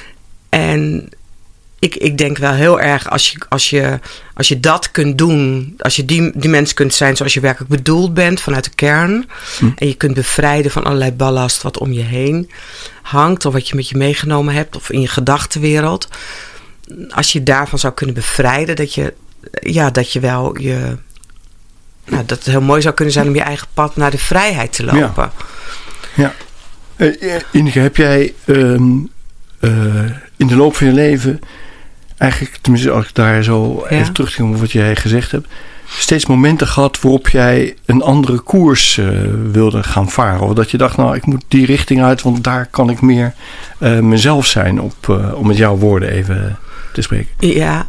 En 0.49 1.09
ik, 1.79 1.95
ik 1.95 2.17
denk 2.17 2.38
wel 2.38 2.51
heel 2.51 2.81
erg 2.81 3.09
als 3.09 3.31
je, 3.31 3.39
als 3.50 3.69
je, 3.69 4.00
als 4.33 4.48
je 4.48 4.59
dat 4.59 4.91
kunt 4.91 5.17
doen, 5.17 5.74
als 5.77 5.95
je 5.95 6.05
die, 6.05 6.31
die 6.36 6.50
mens 6.50 6.74
kunt 6.74 6.93
zijn 6.93 7.15
zoals 7.15 7.33
je 7.33 7.39
werkelijk 7.39 7.71
bedoeld 7.71 8.13
bent 8.13 8.41
vanuit 8.41 8.63
de 8.63 8.75
kern. 8.75 9.29
Hm. 9.57 9.69
En 9.75 9.88
je 9.88 9.93
kunt 9.93 10.13
bevrijden 10.13 10.71
van 10.71 10.83
allerlei 10.83 11.12
ballast 11.12 11.62
wat 11.62 11.77
om 11.77 11.91
je 11.91 12.01
heen 12.01 12.50
hangt, 13.01 13.45
of 13.45 13.53
wat 13.53 13.67
je 13.67 13.75
met 13.75 13.89
je 13.89 13.98
meegenomen 13.98 14.53
hebt, 14.53 14.75
of 14.75 14.89
in 14.89 15.01
je 15.01 15.07
gedachtenwereld. 15.07 16.07
Als 17.09 17.31
je 17.31 17.43
daarvan 17.43 17.79
zou 17.79 17.93
kunnen 17.93 18.15
bevrijden, 18.15 18.75
dat 18.75 18.93
je, 18.93 19.13
ja, 19.59 19.89
dat 19.89 20.13
je 20.13 20.19
wel 20.19 20.59
je. 20.59 20.98
Nou, 22.05 22.25
dat 22.25 22.38
het 22.38 22.48
heel 22.48 22.62
mooi 22.62 22.81
zou 22.81 22.93
kunnen 22.93 23.13
zijn 23.13 23.27
om 23.27 23.36
je 23.36 23.41
eigen 23.41 23.67
pad 23.74 23.95
naar 23.95 24.12
de 24.12 24.17
vrijheid 24.17 24.74
te 24.74 24.83
lopen. 24.86 25.31
Ja. 26.15 26.33
Eh, 26.95 27.36
eh, 27.36 27.41
Ineke, 27.51 27.79
heb 27.79 27.95
jij 27.95 28.33
ehm, 28.45 28.98
eh, 29.59 30.03
in 30.38 30.48
de 30.48 30.55
loop 30.55 30.75
van 30.75 30.88
je 30.88 30.93
leven 30.93 31.39
eigenlijk, 32.19 32.57
tenminste 32.61 32.91
als 32.91 33.05
ik 33.05 33.15
daar 33.15 33.43
zo 33.43 33.85
Ja. 33.89 33.95
even 33.97 34.13
terugkom 34.13 34.51
op 34.51 34.59
wat 34.59 34.71
jij 34.71 34.95
gezegd 34.95 35.31
hebt, 35.31 35.47
steeds 35.97 36.25
momenten 36.25 36.67
gehad 36.67 37.01
waarop 37.01 37.29
jij 37.29 37.75
een 37.85 38.01
andere 38.01 38.39
koers 38.39 38.97
eh, 38.97 39.07
wilde 39.51 39.83
gaan 39.83 40.09
varen? 40.09 40.41
Of 40.41 40.53
dat 40.53 40.71
je 40.71 40.77
dacht, 40.77 40.97
nou, 40.97 41.15
ik 41.15 41.25
moet 41.25 41.43
die 41.47 41.65
richting 41.65 42.03
uit, 42.03 42.21
want 42.21 42.43
daar 42.43 42.65
kan 42.71 42.89
ik 42.89 43.01
meer 43.01 43.33
eh, 43.77 43.99
mezelf 43.99 44.45
zijn, 44.45 44.81
op, 44.81 45.09
eh, 45.09 45.33
om 45.33 45.47
met 45.47 45.57
jouw 45.57 45.75
woorden 45.77 46.09
even 46.09 46.57
te 46.93 47.01
spreken. 47.01 47.29
Ja, 47.39 47.88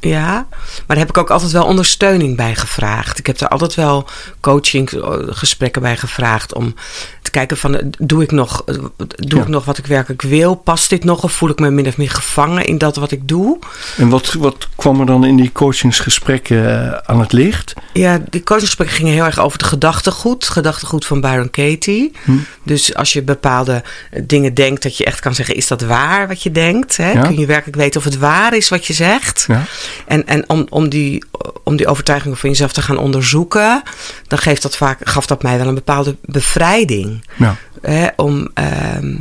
ja, 0.00 0.46
maar 0.50 0.84
daar 0.86 0.98
heb 0.98 1.08
ik 1.08 1.18
ook 1.18 1.30
altijd 1.30 1.52
wel 1.52 1.64
ondersteuning 1.64 2.36
bij 2.36 2.54
gevraagd. 2.54 3.18
Ik 3.18 3.26
heb 3.26 3.40
er 3.40 3.48
altijd 3.48 3.74
wel 3.74 4.08
coachinggesprekken 4.40 5.82
bij 5.82 5.96
gevraagd 5.96 6.54
om 6.54 6.74
te 7.22 7.30
kijken 7.30 7.56
van, 7.56 7.76
eh, 7.76 7.86
doe 7.98 8.22
ik 8.22 8.30
nog, 8.30 8.62
eh, 8.66 8.74
doe 9.16 9.38
Ja. 9.38 9.42
ik 9.44 9.48
nog 9.48 9.64
wat 9.64 9.78
ik 9.78 9.86
werkelijk 9.86 10.22
wil? 10.22 10.54
Past 10.54 10.90
dit 10.90 11.04
nog 11.04 11.22
of 11.22 11.32
voel 11.32 11.50
ik 11.50 11.58
me 11.58 11.70
min 11.70 11.86
of 11.86 11.96
meer 11.96 12.10
gevangen 12.10 12.64
in 12.66 12.78
dat 12.78 12.96
wat 12.96 13.10
ik 13.10 13.28
doe? 13.28 13.58
En 13.96 14.08
wat, 14.08 14.32
wat 14.32 14.68
kwam 14.76 15.00
er 15.00 15.06
dan 15.06 15.24
in 15.24 15.36
die 15.36 15.52
coachingsgesprekken 15.52 16.92
eh, 16.92 16.98
aan 17.04 17.20
het 17.20 17.32
licht? 17.32 17.74
Ja, 17.92 18.20
die 18.30 18.42
coachinggesprekken 18.42 18.96
gingen 18.96 19.12
heel 19.12 19.24
erg 19.24 19.38
over 19.38 19.58
het 19.58 19.66
gedachtegoed. 19.66 20.44
Het 20.44 20.52
gedachtegoed 20.52 21.06
van 21.06 21.20
Byron 21.20 21.50
Katie. 21.50 22.12
Hm. 22.24 22.32
Dus 22.62 22.94
als 22.94 23.12
je 23.12 23.22
bepaalde 23.22 23.82
eh, 24.10 24.22
dingen 24.26 24.54
denkt, 24.54 24.82
dat 24.82 24.96
je 24.96 25.04
echt 25.04 25.20
kan 25.20 25.34
zeggen: 25.34 25.54
is 25.54 25.66
dat 25.66 25.80
waar 25.82 26.28
wat 26.28 26.42
je 26.42 26.52
denkt? 26.52 26.96
Hè? 26.96 27.10
Ja. 27.10 27.20
Kun 27.22 27.38
je 27.38 27.46
werkelijk 27.46 27.76
weten 27.76 28.00
of 28.00 28.04
het 28.04 28.18
waar 28.18 28.56
is 28.56 28.68
wat 28.68 28.86
je 28.86 28.92
zegt? 28.92 29.44
Ja. 29.48 29.64
En, 30.06 30.26
en 30.26 30.48
om, 30.48 30.66
om, 30.68 30.88
die, 30.88 31.24
om 31.64 31.76
die 31.76 31.86
overtuigingen 31.86 32.36
van 32.36 32.48
jezelf 32.48 32.72
te 32.72 32.82
gaan 32.82 32.98
onderzoeken, 32.98 33.82
dan 34.26 34.38
geeft 34.38 34.62
dat 34.62 34.76
vaak, 34.76 35.08
gaf 35.08 35.26
dat 35.26 35.42
mij 35.42 35.58
wel 35.58 35.66
een 35.66 35.74
bepaalde 35.74 36.16
bevrijding. 36.22 37.24
Ja. 37.36 37.56
Hè? 37.80 38.06
Om, 38.16 38.48
ehm, 38.54 39.16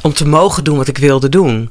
om 0.00 0.12
te 0.12 0.26
mogen 0.26 0.64
doen 0.64 0.76
wat 0.76 0.88
ik 0.88 0.98
wilde 0.98 1.28
doen. 1.28 1.70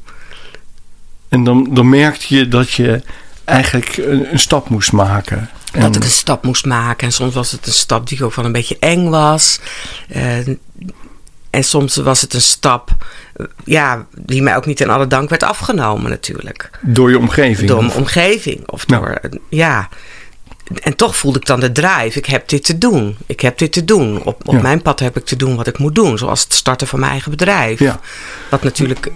En 1.29 1.43
dan, 1.43 1.67
dan 1.71 1.89
merkte 1.89 2.35
je 2.35 2.47
dat 2.47 2.71
je 2.71 3.01
eigenlijk 3.43 3.97
een, 3.97 4.31
een 4.31 4.39
stap 4.39 4.69
moest 4.69 4.91
maken. 4.91 5.49
En, 5.71 5.81
Dat 5.81 5.95
ik 5.95 6.03
een 6.03 6.09
stap 6.09 6.43
moest 6.43 6.65
maken. 6.65 7.07
En 7.07 7.13
soms 7.13 7.33
was 7.33 7.51
het 7.51 7.67
een 7.67 7.73
stap 7.73 8.07
die 8.07 8.25
ook 8.25 8.35
wel 8.35 8.45
een 8.45 8.51
beetje 8.51 8.77
eng 8.79 9.09
was. 9.09 9.59
Eh, 10.07 10.37
en 11.51 11.63
soms 11.63 11.95
was 11.95 12.21
het 12.21 12.33
een 12.33 12.41
stap 12.41 12.89
ja, 13.63 14.05
die 14.15 14.41
mij 14.41 14.55
ook 14.55 14.65
niet 14.65 14.81
in 14.81 14.89
alle 14.89 15.07
dank 15.07 15.29
werd 15.29 15.43
afgenomen 15.43 16.09
natuurlijk. 16.09 16.69
door 16.81 17.09
je 17.09 17.17
omgeving. 17.17 17.67
Door 17.69 17.83
mijn 17.85 17.97
omgeving. 17.97 18.67
Of 18.69 18.85
door, 18.85 19.19
ja. 19.49 19.89
En 20.81 20.95
toch 20.95 21.15
voelde 21.15 21.39
ik 21.39 21.45
dan 21.45 21.59
de 21.59 21.71
drive. 21.71 22.17
Ik 22.17 22.25
heb 22.25 22.47
dit 22.47 22.63
te 22.63 22.77
doen. 22.77 23.17
Ik 23.25 23.39
heb 23.39 23.57
dit 23.57 23.71
te 23.71 23.85
doen. 23.85 24.23
Op, 24.23 24.47
op 24.47 24.53
Ja. 24.55 24.61
mijn 24.61 24.81
pad 24.81 24.99
heb 24.99 25.17
ik 25.17 25.25
te 25.25 25.35
doen 25.35 25.55
wat 25.55 25.67
ik 25.67 25.77
moet 25.77 25.95
doen. 25.95 26.17
Zoals 26.17 26.43
het 26.43 26.53
starten 26.53 26.87
van 26.87 26.99
mijn 26.99 27.11
eigen 27.11 27.31
bedrijf. 27.31 27.79
Ja. 27.79 27.99
Wat 28.49 28.63
natuurlijk, 28.63 29.11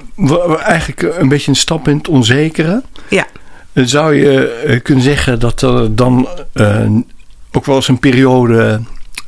Eigenlijk 0.64 1.02
een 1.02 1.28
beetje 1.30 1.50
een 1.52 1.56
stap 1.58 1.88
in 1.88 1.98
het 1.98 2.08
onzekere. 2.08 2.84
ja, 3.10 3.28
Eh, 3.74 3.84
Zou 3.86 4.16
je 4.16 4.48
eh, 4.50 4.82
kunnen 4.82 5.04
zeggen 5.04 5.40
dat 5.40 5.62
er 5.62 5.96
dan 5.96 6.28
eh, 6.54 6.86
ook 7.52 7.66
wel 7.66 7.76
eens 7.76 7.88
een 7.88 8.00
periode 8.00 8.82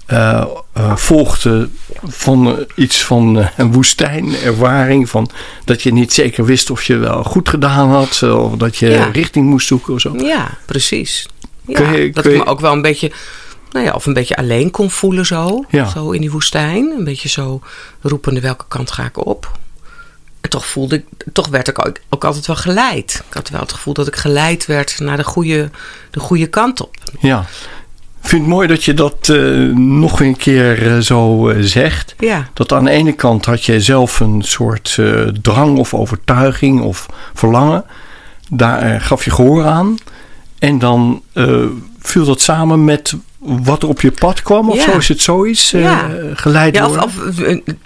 eh, 0.07 0.45
eh, 0.73 0.95
volgde 0.95 1.69
van 2.03 2.57
eh, 2.57 2.63
iets 2.75 3.03
van 3.03 3.47
een 3.57 3.71
woestijnervaring? 3.71 5.09
Van 5.09 5.29
dat 5.65 5.81
je 5.83 5.93
niet 5.93 6.13
zeker 6.13 6.45
wist 6.45 6.69
of 6.69 6.83
je 6.83 6.97
wel 6.97 7.23
goed 7.23 7.49
gedaan 7.49 7.89
had, 7.89 8.23
of 8.23 8.55
dat 8.55 8.77
je 8.77 8.89
Ja. 8.89 9.05
richting 9.05 9.45
moest 9.45 9.67
zoeken 9.67 9.93
of 9.93 9.99
zo. 10.01 10.15
ja, 10.17 10.57
precies. 10.65 11.27
Ja, 11.65 11.73
Kun 11.75 11.93
je- 12.01 12.11
dat 12.11 12.25
ik 12.25 12.37
me 12.37 12.45
ook 12.45 12.59
wel 12.59 12.71
een 12.73 12.81
beetje, 12.81 13.11
nou 13.71 13.85
ja, 13.85 13.91
of 13.91 14.05
een 14.05 14.13
beetje 14.13 14.35
alleen 14.35 14.71
kon 14.71 14.91
voelen 14.91 15.25
zo. 15.25 15.65
Ja. 15.69 15.85
Zo 15.89 16.11
in 16.11 16.21
die 16.21 16.31
woestijn. 16.31 16.93
Een 16.97 17.03
beetje 17.03 17.29
zo 17.29 17.61
roepende 18.01 18.39
welke 18.41 18.65
kant 18.67 18.91
ga 18.91 19.05
ik 19.05 19.25
op. 19.25 19.51
En 20.41 20.49
toch 20.49 20.65
voelde 20.65 20.95
ik, 20.95 21.05
toch 21.33 21.47
werd 21.47 21.67
ik 21.67 21.87
ook, 21.87 21.97
ook 22.09 22.23
altijd 22.23 22.45
wel 22.45 22.55
geleid. 22.55 23.23
Ik 23.27 23.33
had 23.33 23.49
wel 23.49 23.61
het 23.61 23.73
gevoel 23.73 23.93
dat 23.93 24.07
ik 24.07 24.15
geleid 24.15 24.65
werd 24.65 24.99
naar 24.99 25.17
de 25.17 25.23
goede, 25.23 25.69
de 26.11 26.19
goede 26.19 26.47
kant 26.47 26.81
op. 26.81 26.95
Ja. 27.19 27.45
Ik 28.21 28.27
vind 28.33 28.41
het 28.41 28.51
mooi 28.51 28.67
dat 28.67 28.83
je 28.83 28.93
dat 28.93 29.29
eh, 29.29 29.37
nog 29.75 30.19
een 30.21 30.37
keer 30.37 30.87
eh, 30.91 30.97
zo 30.97 31.49
eh, 31.49 31.57
zegt. 31.59 32.15
Ja, 32.19 32.49
Dat 32.53 32.71
aan 32.73 32.83
de 32.83 32.91
ene 32.91 33.13
kant 33.13 33.45
had 33.45 33.63
je 33.65 33.81
zelf 33.81 34.19
een 34.19 34.41
soort 34.41 34.99
drang 35.41 35.77
of 35.77 35.93
overtuiging 35.93 36.81
of 36.81 37.05
verlangen. 37.33 37.83
Daar 38.49 39.01
gaf 39.01 39.25
je 39.25 39.31
gehoor 39.31 39.65
aan. 39.65 39.95
En 40.59 40.79
dan 40.79 41.21
viel 41.99 42.25
dat 42.25 42.41
samen 42.41 42.83
met 42.85 43.13
wat 43.39 43.83
er 43.83 43.89
op 43.89 44.01
je 44.01 44.11
pad 44.11 44.41
kwam. 44.41 44.69
Of 44.69 44.75
Ja. 44.85 44.91
zo 44.91 44.97
is 44.97 45.07
het 45.07 45.21
zoiets 45.21 45.71
Ja. 45.71 46.09
geleid 46.33 46.75
ja 46.75 46.87
of, 46.87 47.15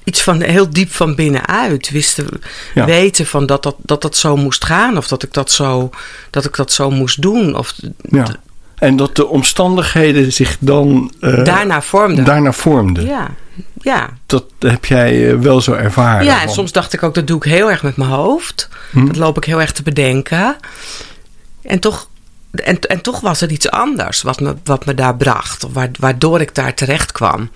iets 0.03 0.21
van 0.21 0.41
heel 0.41 0.69
diep 0.69 0.91
van 0.91 1.15
binnenuit. 1.15 1.89
Wisten, 1.89 2.27
Ja. 2.73 2.85
Weten 2.85 3.25
van 3.25 3.45
dat 3.45 3.63
dat, 3.63 3.75
dat 3.79 4.01
dat 4.01 4.17
zo 4.17 4.35
moest 4.37 4.65
gaan. 4.65 4.97
Of 4.97 5.07
dat 5.07 5.23
ik 5.23 5.33
dat 5.33 5.51
zo, 5.51 5.89
dat 6.29 6.45
ik 6.45 6.55
dat 6.55 6.71
zo 6.71 6.91
moest 6.91 7.21
doen. 7.21 7.55
Of 7.55 7.73
ja. 8.09 8.25
En 8.81 8.95
dat 8.95 9.15
de 9.15 9.27
omstandigheden 9.27 10.33
zich 10.33 10.57
dan 10.59 11.13
eh, 11.19 11.43
daarna 11.43 11.81
vormde. 11.81 12.23
daarna 12.23 12.51
vormden. 12.51 13.05
Ja, 13.05 13.29
ja. 13.81 14.09
Dat 14.25 14.45
heb 14.59 14.85
jij 14.85 15.31
eh, 15.31 15.39
wel 15.39 15.61
zo 15.61 15.73
ervaren. 15.73 16.25
Ja, 16.25 16.41
en 16.41 16.49
soms 16.49 16.71
dacht 16.71 16.93
ik 16.93 17.03
ook, 17.03 17.13
dat 17.13 17.27
doe 17.27 17.37
ik 17.37 17.43
heel 17.43 17.69
erg 17.71 17.83
met 17.83 17.97
mijn 17.97 18.09
hoofd. 18.09 18.69
Hm. 18.91 19.05
Dat 19.05 19.15
loop 19.15 19.37
ik 19.37 19.43
heel 19.43 19.61
erg 19.61 19.71
te 19.71 19.83
bedenken. 19.83 20.55
En 21.61 21.79
toch, 21.79 22.07
en, 22.51 22.79
en 22.79 23.01
toch 23.01 23.19
was 23.19 23.41
er 23.41 23.51
iets 23.51 23.69
anders 23.69 24.21
wat 24.21 24.39
me, 24.39 24.55
wat 24.63 24.85
me 24.85 24.93
daar 24.93 25.15
bracht. 25.15 25.65
Waardoor 25.99 26.41
ik 26.41 26.55
daar 26.55 26.73
terecht 26.73 27.11
kwam. 27.11 27.49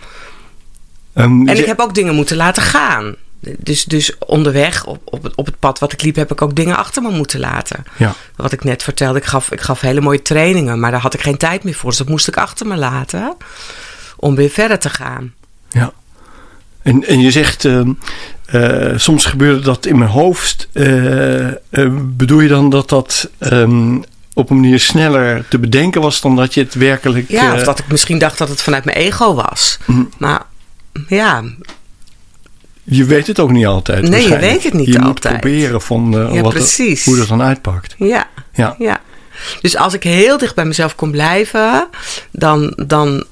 Ehm, 1.13 1.48
En 1.48 1.58
ik 1.58 1.65
heb 1.65 1.79
ook 1.79 1.96
dingen 1.96 2.15
moeten 2.15 2.38
laten 2.38 2.63
gaan. 2.63 3.15
Dus, 3.39 3.84
dus 3.84 4.18
onderweg 4.20 4.86
op, 4.86 5.01
op, 5.06 5.24
het, 5.24 5.36
op 5.36 5.46
het 5.46 5.60
pad 5.60 5.80
wat 5.80 5.92
ik 5.94 6.01
liep, 6.01 6.15
heb 6.15 6.32
ik 6.32 6.42
ook 6.42 6.56
dingen 6.56 6.77
achter 6.77 7.01
me 7.01 7.10
moeten 7.10 7.39
laten. 7.39 7.84
ja. 7.98 8.15
Wat 8.36 8.51
ik 8.51 8.63
net 8.63 8.84
vertelde, 8.84 9.18
ik 9.20 9.25
gaf, 9.25 9.51
ik 9.51 9.62
gaf 9.62 9.82
hele 9.82 10.01
mooie 10.01 10.22
trainingen, 10.22 10.80
maar 10.80 10.92
daar 10.92 11.01
had 11.01 11.13
ik 11.13 11.22
geen 11.22 11.38
tijd 11.38 11.63
meer 11.63 11.74
voor. 11.74 11.89
Dus 11.89 12.00
dat 12.00 12.10
moest 12.10 12.27
ik 12.27 12.38
achter 12.38 12.68
me 12.68 12.75
laten 12.75 13.36
om 14.18 14.36
weer 14.36 14.50
verder 14.50 14.80
te 14.80 14.89
gaan. 14.89 15.34
Ja. 15.70 15.92
En, 16.82 17.08
en 17.08 17.20
je 17.20 17.32
zegt, 17.32 17.65
ehm, 17.65 17.92
eh, 18.46 18.92
soms 18.96 19.25
gebeurde 19.25 19.62
dat 19.62 19.86
in 19.86 19.98
mijn 19.98 20.10
hoofd. 20.12 20.68
Eh, 20.72 21.48
eh, 21.48 21.56
bedoel 22.01 22.39
je 22.39 22.48
dan 22.48 22.70
dat 22.70 22.89
dat 22.89 23.30
ehm, 23.38 23.98
op 24.34 24.50
een 24.50 24.60
manier 24.60 24.80
sneller 24.80 25.46
te 25.48 25.60
bedenken 25.60 26.01
was 26.01 26.22
dan 26.22 26.36
dat 26.36 26.54
je 26.54 26.62
het 26.62 26.74
werkelijk... 26.74 27.30
Ja, 27.30 27.54
of 27.54 27.63
dat 27.63 27.80
ik 27.80 27.88
misschien 27.88 28.20
dacht 28.20 28.38
dat 28.38 28.50
het 28.50 28.62
vanuit 28.62 28.86
mijn 28.86 28.98
ego 28.98 29.34
was. 29.34 29.77
hm, 29.86 30.04
Maar 30.18 30.42
ja, 31.08 31.44
je 32.86 33.06
weet 33.06 33.27
het 33.27 33.39
ook 33.39 33.51
niet 33.51 33.65
altijd. 33.65 34.10
Nee, 34.10 34.30
je 34.30 34.38
weet 34.38 34.63
het 34.63 34.74
niet 34.74 34.88
je 34.88 35.00
altijd. 35.01 35.34
moet 35.34 35.42
proberen 35.42 35.82
van 35.82 36.12
Ja, 36.34 36.42
wat 36.42 36.54
precies. 36.54 37.06
hoe 37.06 37.18
dat 37.18 37.27
dan 37.27 37.42
uitpakt. 37.42 37.96
ja, 37.98 38.27
Ja. 38.54 38.75
ja. 38.80 39.01
Dus 39.62 39.77
als 39.77 39.94
ik 39.94 40.04
heel 40.04 40.38
dicht 40.38 40.56
bij 40.56 40.65
mezelf 40.65 40.96
kon 40.96 41.12
blijven, 41.12 41.88
dan, 42.32 42.74
dan, 42.88 43.25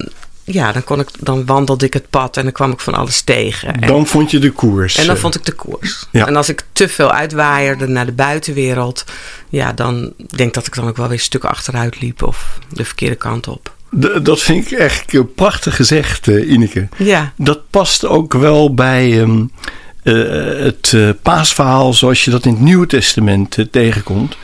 ja, 0.43 0.72
dan, 0.72 0.83
kon 0.83 1.00
ik, 1.00 1.10
dan 1.19 1.45
wandelde 1.45 1.86
ik 1.86 1.93
het 1.93 2.10
pad 2.10 2.38
en 2.38 2.43
dan 2.43 2.51
kwam 2.51 2.72
ik 2.72 2.79
van 2.79 2.93
alles 2.93 3.22
tegen. 3.22 3.81
En, 3.81 3.88
Dan 3.88 4.07
vond 4.07 4.31
je 4.31 4.39
de 4.39 4.51
koers. 4.51 4.95
en 4.98 5.05
dan 5.05 5.15
eh, 5.15 5.22
vond 5.22 5.36
ik 5.36 5.45
de 5.45 5.51
koers. 5.51 6.07
Ja. 6.12 6.27
En 6.27 6.36
als 6.36 6.50
ik 6.50 6.63
te 6.72 6.88
veel 6.88 7.12
uitwaaierde 7.12 7.88
naar 7.88 8.05
de 8.05 8.12
buitenwereld, 8.12 9.03
ja, 9.50 9.74
dan 9.74 10.13
denk 10.17 10.48
ik 10.50 10.53
dat 10.53 10.67
ik 10.67 10.75
dan 10.75 10.88
ook 10.88 10.98
wel 10.98 11.07
weer 11.07 11.19
stukken 11.19 11.50
achteruit 11.50 12.01
liep 12.01 12.24
of 12.24 12.60
de 12.69 12.86
verkeerde 12.86 13.15
kant 13.15 13.48
op. 13.48 13.72
Dat 14.21 14.41
vind 14.41 14.71
ik 14.71 14.77
echt 14.77 15.35
prachtig 15.35 15.75
gezegd, 15.75 16.27
eh, 16.27 16.50
Ineke. 16.51 16.88
Ja, 16.97 17.33
Dat 17.38 17.69
past 17.69 18.05
ook 18.05 18.33
wel 18.33 18.73
bij 18.73 19.21
ehm, 19.21 19.43
eh, 20.03 20.13
het 20.63 20.91
eh, 20.95 21.09
paasverhaal 21.21 21.93
zoals 21.93 22.25
je 22.25 22.31
dat 22.31 22.45
in 22.45 22.51
het 22.51 22.62
Nieuwe 22.62 22.88
Testament 22.88 23.57
tegenkomt. 23.71 24.38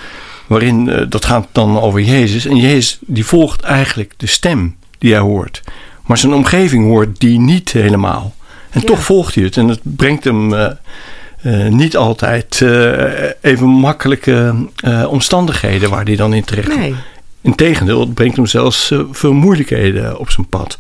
Waarin, 0.47 1.05
dat 1.09 1.25
gaat 1.25 1.47
dan 1.51 1.79
over 1.79 2.01
Jezus. 2.01 2.45
En 2.45 2.55
Jezus 2.55 2.97
die 3.01 3.25
volgt 3.25 3.61
eigenlijk 3.61 4.13
de 4.17 4.27
stem 4.27 4.75
die 4.97 5.11
hij 5.11 5.21
hoort. 5.21 5.61
Maar 6.05 6.17
zijn 6.17 6.33
omgeving 6.33 6.85
hoort 6.85 7.19
die 7.19 7.39
niet 7.39 7.71
helemaal. 7.71 8.35
En 8.69 8.79
Ja. 8.79 8.85
toch 8.85 9.03
volgt 9.03 9.35
hij 9.35 9.43
het. 9.43 9.57
En 9.57 9.67
het 9.67 9.79
brengt 9.83 10.23
hem 10.23 10.53
niet 11.69 11.97
altijd 11.97 12.61
even 13.41 13.67
makkelijke 13.67 14.55
omstandigheden 15.07 15.89
waar 15.89 16.05
hij 16.05 16.15
dan 16.15 16.33
in 16.33 16.43
terecht 16.43 16.67
komt. 16.69 16.79
nee. 16.79 16.95
Integendeel, 17.41 17.99
het 17.99 18.13
brengt 18.13 18.35
hem 18.35 18.45
zelfs 18.45 18.91
eh, 18.91 18.99
veel 19.11 19.33
moeilijkheden 19.33 20.19
op 20.19 20.29
zijn 20.29 20.47
pad. 20.49 20.77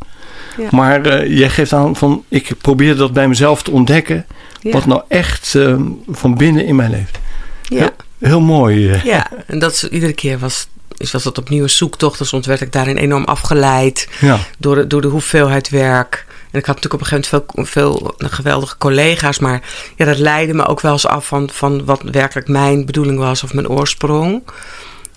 Ja. 0.57 0.67
Maar 0.71 1.05
eh, 1.05 1.37
jij 1.37 1.49
geeft 1.49 1.73
aan 1.73 1.95
van, 1.95 2.23
ik 2.27 2.51
probeer 2.61 2.95
dat 2.95 3.13
bij 3.13 3.27
mezelf 3.27 3.63
te 3.63 3.71
ontdekken. 3.71 4.25
Ja. 4.61 4.71
Wat 4.71 4.85
nou 4.85 5.01
echt 5.07 5.55
eh, 5.55 5.75
van 6.09 6.35
binnen 6.35 6.65
in 6.65 6.75
mij 6.75 6.89
leeft. 6.89 7.19
Ja. 7.63 7.89
heel 8.19 8.41
mooi. 8.41 8.91
eh. 8.91 9.03
Ja, 9.03 9.27
en 9.47 9.59
dat 9.59 9.71
is, 9.71 9.89
iedere 9.89 10.13
keer 10.13 10.39
was, 10.39 10.67
is, 10.97 11.11
was 11.11 11.23
dat 11.23 11.37
opnieuw 11.37 11.63
een 11.63 11.69
zoektocht. 11.69 12.17
Dus 12.17 12.27
soms 12.27 12.47
werd 12.47 12.61
ik 12.61 12.71
daarin 12.71 12.97
enorm 12.97 13.23
afgeleid 13.25 14.07
Ja, 14.19 14.39
door 14.57 14.75
de, 14.75 14.87
door 14.87 15.01
de 15.01 15.07
hoeveelheid 15.07 15.69
werk. 15.69 16.25
En 16.51 16.59
ik 16.59 16.65
had 16.65 16.75
natuurlijk 16.75 16.93
op 16.93 16.99
een 17.11 17.19
gegeven 17.19 17.43
moment 17.55 17.69
veel, 17.73 18.13
veel 18.17 18.29
geweldige 18.29 18.77
collega's. 18.77 19.39
Maar 19.39 19.61
ja, 19.95 20.05
dat 20.05 20.17
leidde 20.17 20.53
me 20.53 20.65
ook 20.65 20.81
wel 20.81 20.91
eens 20.91 21.07
af 21.07 21.27
van, 21.27 21.49
van 21.53 21.85
wat 21.85 22.01
werkelijk 22.11 22.47
mijn 22.47 22.85
bedoeling 22.85 23.17
was 23.17 23.43
of 23.43 23.53
mijn 23.53 23.69
oorsprong. 23.69 24.41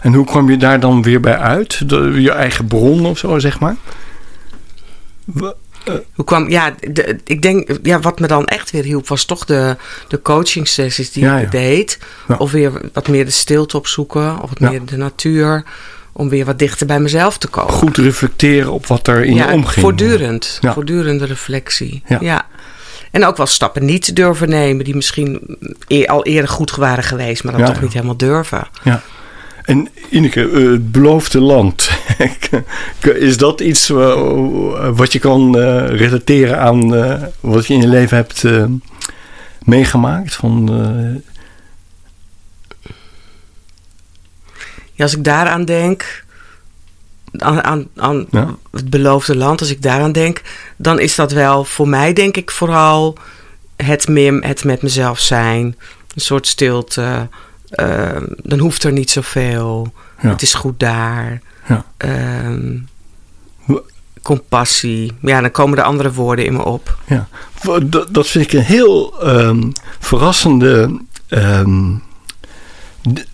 En 0.03 0.15
hoe 0.15 0.27
kwam 0.27 0.51
je 0.51 0.57
daar 0.57 0.81
dan 0.81 1.03
weer 1.03 1.21
bij 1.21 1.39
uit? 1.39 1.89
De- 1.89 2.21
je 2.21 2.31
eigen 2.33 2.67
bron 2.67 3.07
of 3.07 3.19
zo, 3.19 3.39
zeg 3.39 3.61
maar? 3.61 3.77
Wa- 5.25 5.55
Hoe 6.15 6.25
kwam, 6.25 6.51
ja, 6.51 6.75
de, 6.91 7.19
ik 7.25 7.43
denk, 7.43 7.69
ja, 7.83 8.01
wat 8.01 8.19
me 8.21 8.27
dan 8.27 8.45
echt 8.45 8.71
weer 8.71 8.85
hielp, 8.85 9.09
was 9.09 9.25
toch 9.25 9.45
de, 9.45 9.77
de 10.09 10.23
coaching 10.23 10.69
sessies 10.69 11.13
die 11.13 11.23
Ja, 11.25 11.37
ik 11.39 11.45
ja. 11.45 11.51
deed. 11.51 11.99
Ja. 12.29 12.35
Of 12.37 12.51
weer 12.51 12.73
wat 12.93 13.09
meer 13.09 13.25
de 13.25 13.31
stilte 13.31 13.77
opzoeken, 13.77 14.43
of 14.43 14.49
wat 14.59 14.61
meer 14.71 14.85
de 14.85 14.97
natuur. 14.97 15.65
Om 16.15 16.29
weer 16.29 16.45
wat 16.45 16.59
dichter 16.59 16.87
bij 16.87 17.01
mezelf 17.01 17.39
te 17.39 17.49
komen. 17.49 17.73
Goed 17.73 17.97
reflecteren 17.97 18.73
op 18.73 18.87
wat 18.87 19.07
er 19.09 19.25
in 19.25 19.35
je 19.35 19.45
omging. 19.47 19.81
Voortdurend. 19.85 20.59
Ja. 20.61 20.73
Voortdurende 20.73 21.25
reflectie. 21.25 22.03
Ja. 22.21 22.47
En 23.11 23.25
ook 23.27 23.37
wel 23.37 23.47
stappen 23.47 23.85
niet 23.85 24.05
te 24.05 24.13
durven 24.13 24.49
nemen, 24.49 24.85
die 24.85 24.95
misschien 24.95 25.59
e- 25.87 26.05
al 26.07 26.25
eerder 26.25 26.51
goed 26.51 26.71
waren 26.75 27.05
geweest, 27.05 27.45
maar 27.45 27.53
dan 27.53 27.61
Ja, 27.61 27.67
toch 27.67 27.77
ja. 27.77 27.83
niet 27.83 27.93
helemaal 27.93 28.17
durven. 28.17 28.69
Ja. 28.83 29.03
En 29.63 29.89
Ineke, 30.11 30.51
eh, 30.51 30.71
het 30.71 30.93
beloofde 30.93 31.41
land. 31.41 31.91
is 33.15 33.37
dat 33.37 33.61
iets 33.61 33.89
wat 34.95 35.13
je 35.13 35.19
kan 35.19 35.59
eh, 35.59 35.89
relateren 35.89 36.59
aan 36.61 36.95
eh, 36.95 37.23
wat 37.41 37.67
je 37.67 37.75
in 37.75 37.81
je 37.81 37.89
leven 37.89 38.17
hebt 38.17 38.45
meegemaakt? 39.65 40.35
Van, 40.35 40.71
Ja, 44.95 45.05
als 45.05 45.17
ik 45.17 45.25
daaraan 45.25 45.65
denk, 45.65 46.25
aan, 47.39 47.65
aan, 47.65 47.89
aan 47.97 48.27
Ja. 48.31 48.57
het 48.71 48.91
beloofde 48.91 49.37
land, 49.37 49.61
als 49.61 49.71
ik 49.71 49.83
daaraan 49.83 50.13
denk, 50.13 50.43
dan 50.77 51.01
is 51.01 51.15
dat 51.15 51.33
wel 51.33 51.65
voor 51.65 51.89
mij, 51.89 52.13
denk 52.13 52.37
ik, 52.37 52.51
vooral 52.51 53.17
het, 53.77 54.09
meer, 54.09 54.35
het 54.35 54.65
met 54.65 54.83
mezelf 54.83 55.19
zijn. 55.19 55.65
Een 56.15 56.21
soort 56.21 56.47
stilte. 56.47 57.29
Ehm, 57.73 58.25
dan 58.37 58.59
hoeft 58.59 58.85
er 58.85 58.93
niet 58.93 59.11
zoveel. 59.11 59.93
Ja. 60.21 60.29
Het 60.29 60.43
is 60.43 60.55
goed 60.55 60.81
daar. 60.81 61.41
Ja. 61.69 61.85
Ehm, 61.97 62.77
compassie. 64.23 65.13
Ja, 65.21 65.41
dan 65.41 65.51
komen 65.51 65.79
er 65.79 65.85
andere 65.85 66.13
woorden 66.13 66.45
in 66.45 66.53
me 66.53 66.65
op. 66.65 66.99
ja. 67.07 67.29
Dat, 67.85 68.15
dat 68.15 68.27
vind 68.27 68.45
ik 68.45 68.53
een 68.53 68.65
heel 68.65 69.23
ehm, 69.23 69.71
verrassende 69.99 71.01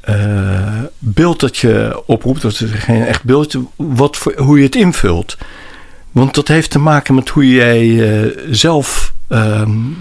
eh, 0.00 0.82
beeld 0.98 1.40
dat 1.40 1.56
je 1.56 2.02
oproept. 2.06 2.42
Dat 2.42 2.52
is 2.52 2.70
geen 2.70 3.06
echt 3.06 3.24
beeld, 3.24 3.56
wat 3.76 4.16
voor, 4.16 4.34
hoe 4.36 4.58
je 4.58 4.64
het 4.64 4.76
invult. 4.76 5.36
Want 6.12 6.34
dat 6.34 6.48
heeft 6.48 6.70
te 6.70 6.78
maken 6.78 7.14
met 7.14 7.28
hoe 7.28 7.50
jij 7.50 8.10
eh, 8.22 8.38
zelf 8.50 9.12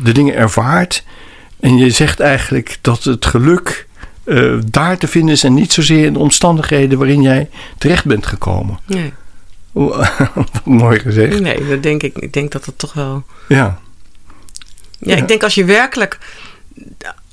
de 0.03 0.11
dingen 0.11 0.35
ervaart. 0.35 1.03
En 1.59 1.77
je 1.77 1.89
zegt 1.89 2.19
eigenlijk 2.19 2.77
dat 2.81 3.03
het 3.03 3.25
geluk 3.25 3.86
eh, 4.27 4.53
daar 4.65 4.97
te 4.97 5.07
vinden 5.07 5.33
is 5.33 5.43
en 5.43 5.53
niet 5.53 5.73
zozeer 5.73 6.05
in 6.05 6.13
de 6.13 6.19
omstandigheden 6.19 6.97
waarin 6.97 7.21
jij 7.21 7.49
terecht 7.77 8.05
bent 8.05 8.25
gekomen. 8.25 8.79
Nee, 8.85 9.13
Mooi 10.63 10.99
gezegd. 10.99 11.39
nee 11.39 11.67
dat 11.67 11.83
denk 11.83 12.03
ik. 12.03 12.17
Ik 12.17 12.33
denk 12.33 12.51
dat 12.51 12.65
het 12.65 12.77
toch 12.77 12.93
wel. 12.93 13.23
Ja, 13.47 13.55
Ja, 13.57 13.79
Ja. 14.99 15.15
ik 15.15 15.27
denk 15.27 15.43
als 15.43 15.55
je 15.55 15.65
werkelijk, 15.65 16.17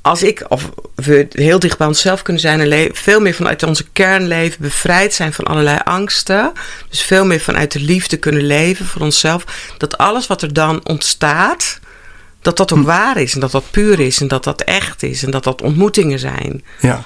als 0.00 0.22
ik, 0.22 0.44
of 0.48 0.70
we 0.94 1.26
heel 1.30 1.58
dicht 1.58 1.78
bij 1.78 1.86
onszelf 1.86 2.22
kunnen 2.22 2.42
zijn 2.42 2.60
en 2.60 2.90
veel 2.94 3.20
meer 3.20 3.34
vanuit 3.34 3.62
onze 3.62 3.84
kernleven 3.92 4.62
bevrijd 4.62 5.14
zijn 5.14 5.32
van 5.32 5.44
allerlei 5.44 5.78
angsten. 5.84 6.52
Dus 6.88 7.02
veel 7.02 7.24
meer 7.26 7.40
vanuit 7.40 7.72
de 7.72 7.80
liefde 7.80 8.16
kunnen 8.16 8.42
leven 8.42 8.86
voor 8.86 9.02
onszelf. 9.02 9.44
Dat 9.78 9.98
alles 9.98 10.26
wat 10.26 10.42
er 10.42 10.52
dan 10.52 10.86
ontstaat, 10.88 11.80
dat 12.44 12.56
dat 12.56 12.72
ook 12.72 12.82
waar 12.84 13.16
is 13.16 13.34
en 13.34 13.40
dat 13.40 13.50
dat 13.50 13.70
puur 13.70 14.00
is 14.00 14.20
en 14.20 14.28
dat 14.28 14.44
dat 14.44 14.60
echt 14.60 15.02
is 15.02 15.22
en 15.24 15.30
dat 15.30 15.44
dat 15.44 15.62
ontmoetingen 15.62 16.18
zijn. 16.18 16.64
ja, 16.80 17.04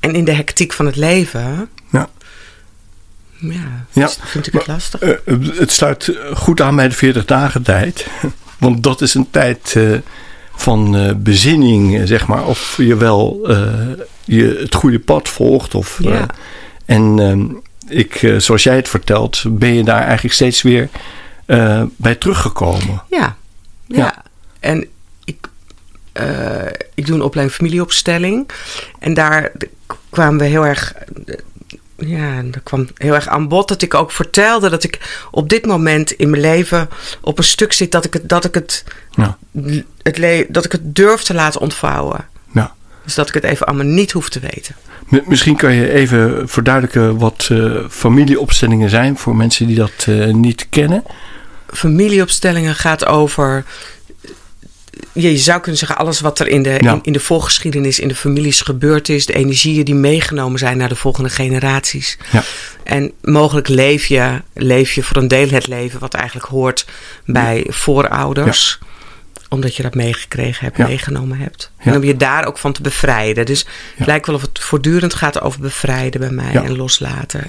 En 0.00 0.14
in 0.14 0.24
de 0.24 0.32
hectiek 0.32 0.72
van 0.72 0.86
het 0.86 0.96
leven, 0.96 1.68
ja. 1.90 2.08
ja, 3.38 3.84
Ja, 3.92 4.08
vind 4.24 4.46
ik 4.46 4.52
het 4.52 4.66
lastig. 4.66 5.00
Eh, 5.00 5.14
het 5.54 5.72
sluit 5.72 6.12
goed 6.34 6.60
aan 6.60 6.76
bij 6.76 6.88
de 6.88 6.94
40 6.94 7.24
dagen 7.24 7.62
tijd. 7.62 8.06
Want 8.58 8.82
dat 8.82 9.00
is 9.00 9.14
een 9.14 9.30
tijd 9.30 9.72
eh, 9.76 9.84
van 10.54 10.96
eh, 10.96 11.14
bezinning, 11.16 11.98
eh, 11.98 12.06
zeg 12.06 12.26
maar. 12.26 12.46
Of 12.46 12.74
je 12.76 12.96
wel 12.96 13.40
eh, 13.48 13.72
je 14.24 14.56
het 14.60 14.74
goede 14.74 14.98
pad 14.98 15.28
volgt. 15.28 15.74
Of, 15.74 16.00
eh, 16.00 16.10
Ja. 16.10 16.26
en 16.84 17.18
ehm, 17.18 17.46
ik, 17.98 18.14
eh, 18.14 18.36
zoals 18.38 18.62
jij 18.62 18.76
het 18.76 18.88
vertelt, 18.88 19.42
ben 19.48 19.74
je 19.74 19.84
daar 19.84 20.02
eigenlijk 20.02 20.34
steeds 20.34 20.62
weer 20.62 20.88
eh, 21.46 21.82
bij 21.96 22.14
teruggekomen. 22.14 23.02
Ja, 23.10 23.36
ja. 23.86 23.96
Ja. 23.96 24.22
En 24.62 24.86
ik, 25.24 25.36
eh, 26.12 26.66
ik 26.94 27.06
doe 27.06 27.14
een 27.16 27.22
opleiding 27.22 27.56
familieopstelling. 27.58 28.48
En 28.98 29.14
daar 29.14 29.52
kwamen 30.10 30.38
we 30.38 30.44
heel 30.44 30.66
erg. 30.66 30.94
eh, 31.26 31.34
Ja, 31.96 32.36
er 32.52 32.60
kwam 32.62 32.88
heel 32.96 33.14
erg 33.14 33.26
aan 33.28 33.48
bod 33.48 33.68
dat 33.68 33.82
ik 33.82 33.94
ook 33.94 34.10
vertelde 34.12 34.68
dat 34.70 34.84
ik 34.84 35.24
op 35.30 35.48
dit 35.48 35.66
moment 35.66 36.10
in 36.10 36.30
mijn 36.30 36.42
leven 36.42 36.88
op 37.20 37.38
een 37.38 37.44
stuk 37.44 37.72
zit 37.72 37.92
dat 37.92 38.04
ik 38.04 38.12
het, 38.12 38.28
dat 38.28 38.44
ik 38.44 38.54
het, 38.54 38.84
Ja, 39.10 39.38
het 40.02 40.46
dat 40.48 40.64
ik 40.64 40.72
het 40.72 40.94
durf 40.94 41.22
te 41.22 41.34
laten 41.34 41.60
ontvouwen. 41.60 42.26
ja. 42.52 42.74
Dus 43.04 43.14
dat 43.14 43.28
ik 43.28 43.34
het 43.34 43.44
even 43.44 43.66
allemaal 43.66 43.86
niet 43.86 44.12
hoef 44.12 44.28
te 44.28 44.40
weten. 44.40 44.74
Misschien 45.26 45.56
kan 45.56 45.74
je 45.74 45.90
even 45.92 46.48
verduidelijken 46.48 47.18
wat 47.18 47.48
eh, 47.52 47.76
familieopstellingen 47.90 48.90
zijn 48.90 49.16
voor 49.18 49.36
mensen 49.36 49.66
die 49.66 49.76
dat 49.76 50.06
niet 50.32 50.66
kennen. 50.70 51.04
familieopstellingen 51.72 52.74
gaat 52.74 53.06
over. 53.06 53.64
Je 55.12 55.38
zou 55.38 55.60
kunnen 55.60 55.78
zeggen, 55.78 55.96
alles 55.98 56.20
wat 56.20 56.38
er 56.38 56.48
in 56.48 56.62
de, 56.62 56.70
Ja. 56.80 56.92
in, 56.92 56.98
in 57.02 57.12
de 57.12 57.20
voorgeschiedenis, 57.20 57.98
in 57.98 58.08
de 58.08 58.14
families 58.14 58.60
gebeurd 58.60 59.08
is, 59.08 59.26
de 59.26 59.32
energieën 59.34 59.84
die 59.84 59.94
meegenomen 59.94 60.58
zijn 60.58 60.76
naar 60.76 60.88
de 60.88 60.96
volgende 60.96 61.28
generaties. 61.30 62.18
Ja. 62.32 62.42
En 62.84 63.12
mogelijk 63.22 63.68
leef 63.68 64.06
je, 64.06 64.42
leef 64.54 64.92
je 64.92 65.02
voor 65.02 65.16
een 65.16 65.28
deel 65.28 65.48
het 65.48 65.66
leven 65.66 66.00
wat 66.00 66.14
eigenlijk 66.14 66.46
hoort 66.46 66.86
bij 67.24 67.64
voorouders. 67.68 68.78
Omdat 69.48 69.76
je 69.76 69.82
dat 69.82 69.94
meegekregen 69.94 70.64
hebt, 70.64 70.76
Ja. 70.76 70.86
meegenomen 70.86 71.38
hebt. 71.38 71.70
Ja. 71.78 71.90
En 71.90 71.96
om 71.96 72.04
je 72.04 72.16
daar 72.16 72.46
ook 72.46 72.58
van 72.58 72.72
te 72.72 72.82
bevrijden. 72.82 73.46
Dus 73.46 73.60
Ja. 73.60 73.66
het 73.96 74.06
lijkt 74.06 74.26
wel 74.26 74.34
of 74.34 74.42
het 74.42 74.58
voortdurend 74.58 75.14
gaat 75.14 75.40
over 75.40 75.60
bevrijden 75.60 76.20
bij 76.20 76.30
mij 76.30 76.54
en 76.54 76.76
loslaten. 76.76 77.44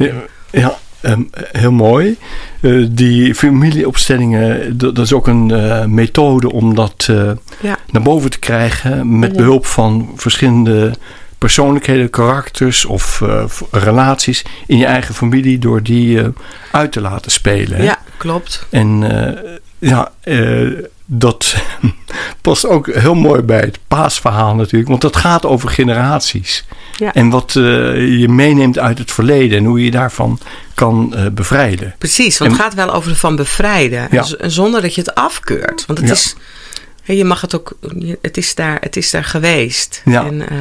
Ja, 0.51 0.79
ehm, 1.03 1.21
heel 1.51 1.71
mooi. 1.71 2.17
Eh, 2.61 2.85
die 2.89 3.35
familieopstellingen, 3.35 4.77
dat, 4.77 4.95
dat 4.95 5.05
is 5.05 5.13
ook 5.13 5.27
een 5.27 5.51
eh, 5.51 5.85
methode 5.85 6.51
om 6.51 6.75
dat 6.75 7.07
eh, 7.09 7.31
Ja. 7.61 7.77
naar 7.91 8.01
boven 8.01 8.29
te 8.29 8.39
krijgen 8.39 9.19
met 9.19 9.31
Ja. 9.31 9.37
behulp 9.37 9.65
van 9.65 10.11
verschillende 10.15 10.93
persoonlijkheden, 11.37 12.09
karakters 12.09 12.85
of 12.85 13.21
relaties 13.71 14.45
in 14.67 14.77
je 14.77 14.85
eigen 14.85 15.15
familie 15.15 15.59
door 15.59 15.83
die 15.83 16.19
uit 16.71 16.91
te 16.91 17.01
laten 17.01 17.31
spelen. 17.31 17.77
hè? 17.77 17.83
ja, 17.83 17.97
klopt. 18.17 18.65
En 18.69 19.03
ja, 19.79 20.11
dat 21.17 21.55
past 22.41 22.67
ook 22.67 22.87
heel 22.93 23.13
mooi 23.15 23.41
bij 23.41 23.59
het 23.59 23.79
paasverhaal 23.87 24.55
natuurlijk, 24.55 24.89
want 24.89 25.01
dat 25.01 25.15
gaat 25.15 25.45
over 25.45 25.69
generaties. 25.69 26.65
Ja. 26.97 27.13
En 27.13 27.29
wat 27.29 27.55
eh, 27.55 27.63
je 28.19 28.27
meeneemt 28.29 28.79
uit 28.79 28.97
het 28.97 29.11
verleden 29.11 29.57
en 29.57 29.65
hoe 29.65 29.79
je 29.79 29.85
je 29.85 29.91
daarvan 29.91 30.39
kan 30.73 31.15
eh, 31.15 31.25
bevrijden. 31.31 31.95
Precies, 31.97 32.37
want 32.37 32.51
En- 32.51 32.57
het 32.57 32.65
gaat 32.65 32.73
wel 32.75 32.93
over 32.93 33.15
van 33.15 33.35
bevrijden. 33.35 34.07
Ja. 34.11 34.25
En 34.39 34.51
zonder 34.51 34.81
dat 34.81 34.95
je 34.95 35.01
het 35.01 35.15
afkeurt. 35.15 35.85
Want 35.85 35.99
het 35.99 36.07
Ja. 36.07 36.13
is. 36.13 36.35
Je 37.03 37.25
mag 37.25 37.41
het 37.41 37.55
ook. 37.55 37.73
Het 38.21 38.37
is 38.37 38.55
daar, 38.55 38.77
het 38.79 38.95
is 38.97 39.11
daar 39.11 39.23
geweest. 39.23 40.01
Ja. 40.05 40.25
En, 40.25 40.49
eh, 40.49 40.57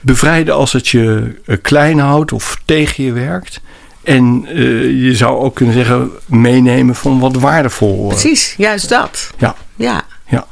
Bevrijden 0.00 0.54
als 0.54 0.72
het 0.72 0.88
je 0.88 1.34
klein 1.62 1.98
houdt 1.98 2.32
of 2.32 2.60
tegen 2.64 3.04
je 3.04 3.12
werkt. 3.12 3.60
En 4.06 4.44
eh, 4.48 5.02
je 5.04 5.14
zou 5.14 5.38
ook 5.38 5.54
kunnen 5.54 5.74
zeggen 5.74 6.10
meenemen 6.26 6.94
van 6.94 7.18
wat 7.20 7.36
waardevol. 7.36 8.02
eh, 8.02 8.08
precies, 8.08 8.54
juist 8.56 8.88
dat. 8.88 9.30
Ja. 9.38 9.54
Ja. 9.76 10.02
Ja. 10.28 10.46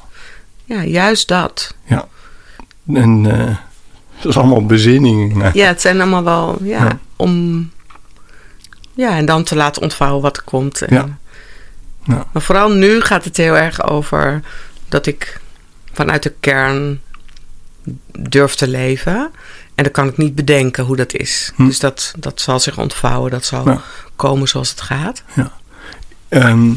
Ja, 0.64 0.82
juist 0.84 1.28
dat. 1.28 1.74
En 2.94 3.26
eh, 3.40 3.56
dat 4.20 4.30
is 4.30 4.36
allemaal 4.36 4.66
bezinning. 4.66 5.50
Ja, 5.52 5.66
het 5.66 5.80
zijn 5.80 6.00
allemaal 6.00 6.24
wel. 6.24 6.58
Ja, 6.62 6.84
Ja. 6.84 6.98
om. 7.16 7.70
Ja, 8.94 9.16
en 9.16 9.26
dan 9.26 9.44
te 9.44 9.56
laten 9.56 9.82
ontvouwen 9.82 10.22
wat 10.22 10.36
er 10.36 10.42
komt. 10.42 10.82
En- 10.82 10.94
Ja. 10.94 11.18
Ja. 12.04 12.26
Maar 12.32 12.42
vooral 12.42 12.70
nu 12.70 13.00
gaat 13.00 13.24
het 13.24 13.36
heel 13.36 13.56
erg 13.56 13.82
over 13.82 14.40
dat 14.88 15.06
ik 15.06 15.40
vanuit 15.92 16.22
de 16.22 16.32
kern 16.40 17.00
durf 18.18 18.54
te 18.54 18.68
leven. 18.68 19.30
En 19.74 19.82
dan 19.84 19.92
kan 19.92 20.08
ik 20.08 20.16
niet 20.16 20.34
bedenken 20.34 20.84
hoe 20.84 20.96
dat 20.96 21.12
is. 21.14 21.52
Hm. 21.56 21.66
Dus 21.66 21.78
dat, 21.78 22.14
dat 22.18 22.40
zal 22.40 22.60
zich 22.60 22.78
ontvouwen. 22.78 23.30
Dat 23.30 23.44
zal 23.44 23.68
Ja. 23.68 23.80
komen 24.16 24.48
zoals 24.48 24.70
het 24.70 24.80
gaat. 24.80 25.22
Ehm, 26.28 26.70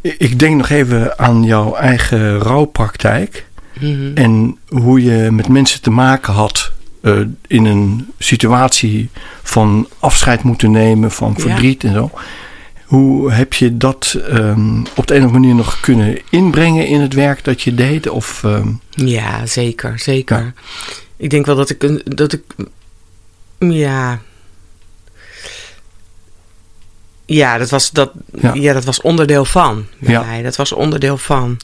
ik 0.00 0.38
denk 0.38 0.56
nog 0.56 0.68
even 0.68 1.18
aan 1.18 1.42
jouw 1.42 1.74
eigen 1.74 2.38
rouwpraktijk. 2.38 3.46
Mhm. 3.80 4.10
En 4.14 4.58
hoe 4.68 5.02
je 5.02 5.30
met 5.30 5.48
mensen 5.48 5.80
te 5.82 5.90
maken 5.90 6.32
had 6.32 6.72
eh, 7.00 7.18
in 7.46 7.64
een 7.64 8.06
situatie 8.18 9.10
van 9.42 9.88
afscheid 9.98 10.42
moeten 10.42 10.70
nemen, 10.70 11.10
van 11.10 11.38
verdriet 11.38 11.84
en 11.84 11.92
zo. 11.92 12.10
Hoe 12.84 13.32
heb 13.32 13.52
je 13.54 13.76
dat 13.76 14.16
ehm, 14.28 14.78
op 14.94 15.06
de 15.06 15.14
een 15.14 15.20
of 15.20 15.26
andere 15.26 15.38
manier 15.38 15.54
nog 15.54 15.80
kunnen 15.80 16.18
inbrengen 16.30 16.86
in 16.86 17.00
het 17.00 17.14
werk 17.14 17.44
dat 17.44 17.62
je 17.62 17.74
deed? 17.74 18.08
Of, 18.08 18.44
ehm, 18.44 18.68
Ja, 18.90 19.46
zeker, 19.46 19.98
zeker. 19.98 20.52
Ik 21.16 21.30
denk 21.30 21.46
wel 21.46 21.56
dat 21.56 21.70
ik, 21.70 22.16
dat 22.16 22.32
ik, 22.32 22.42
ja, 23.58 24.20
ja, 27.26 27.58
dat 27.58 27.70
was, 27.70 27.90
dat, 27.90 28.10
Ja. 28.40 28.54
ja. 28.54 28.72
dat 28.72 28.84
was 28.84 29.00
onderdeel 29.00 29.44
van 29.44 29.86
Ja. 29.98 30.20
mij. 30.22 30.42
Dat 30.42 30.56
was 30.56 30.72
onderdeel 30.72 31.18
van. 31.18 31.56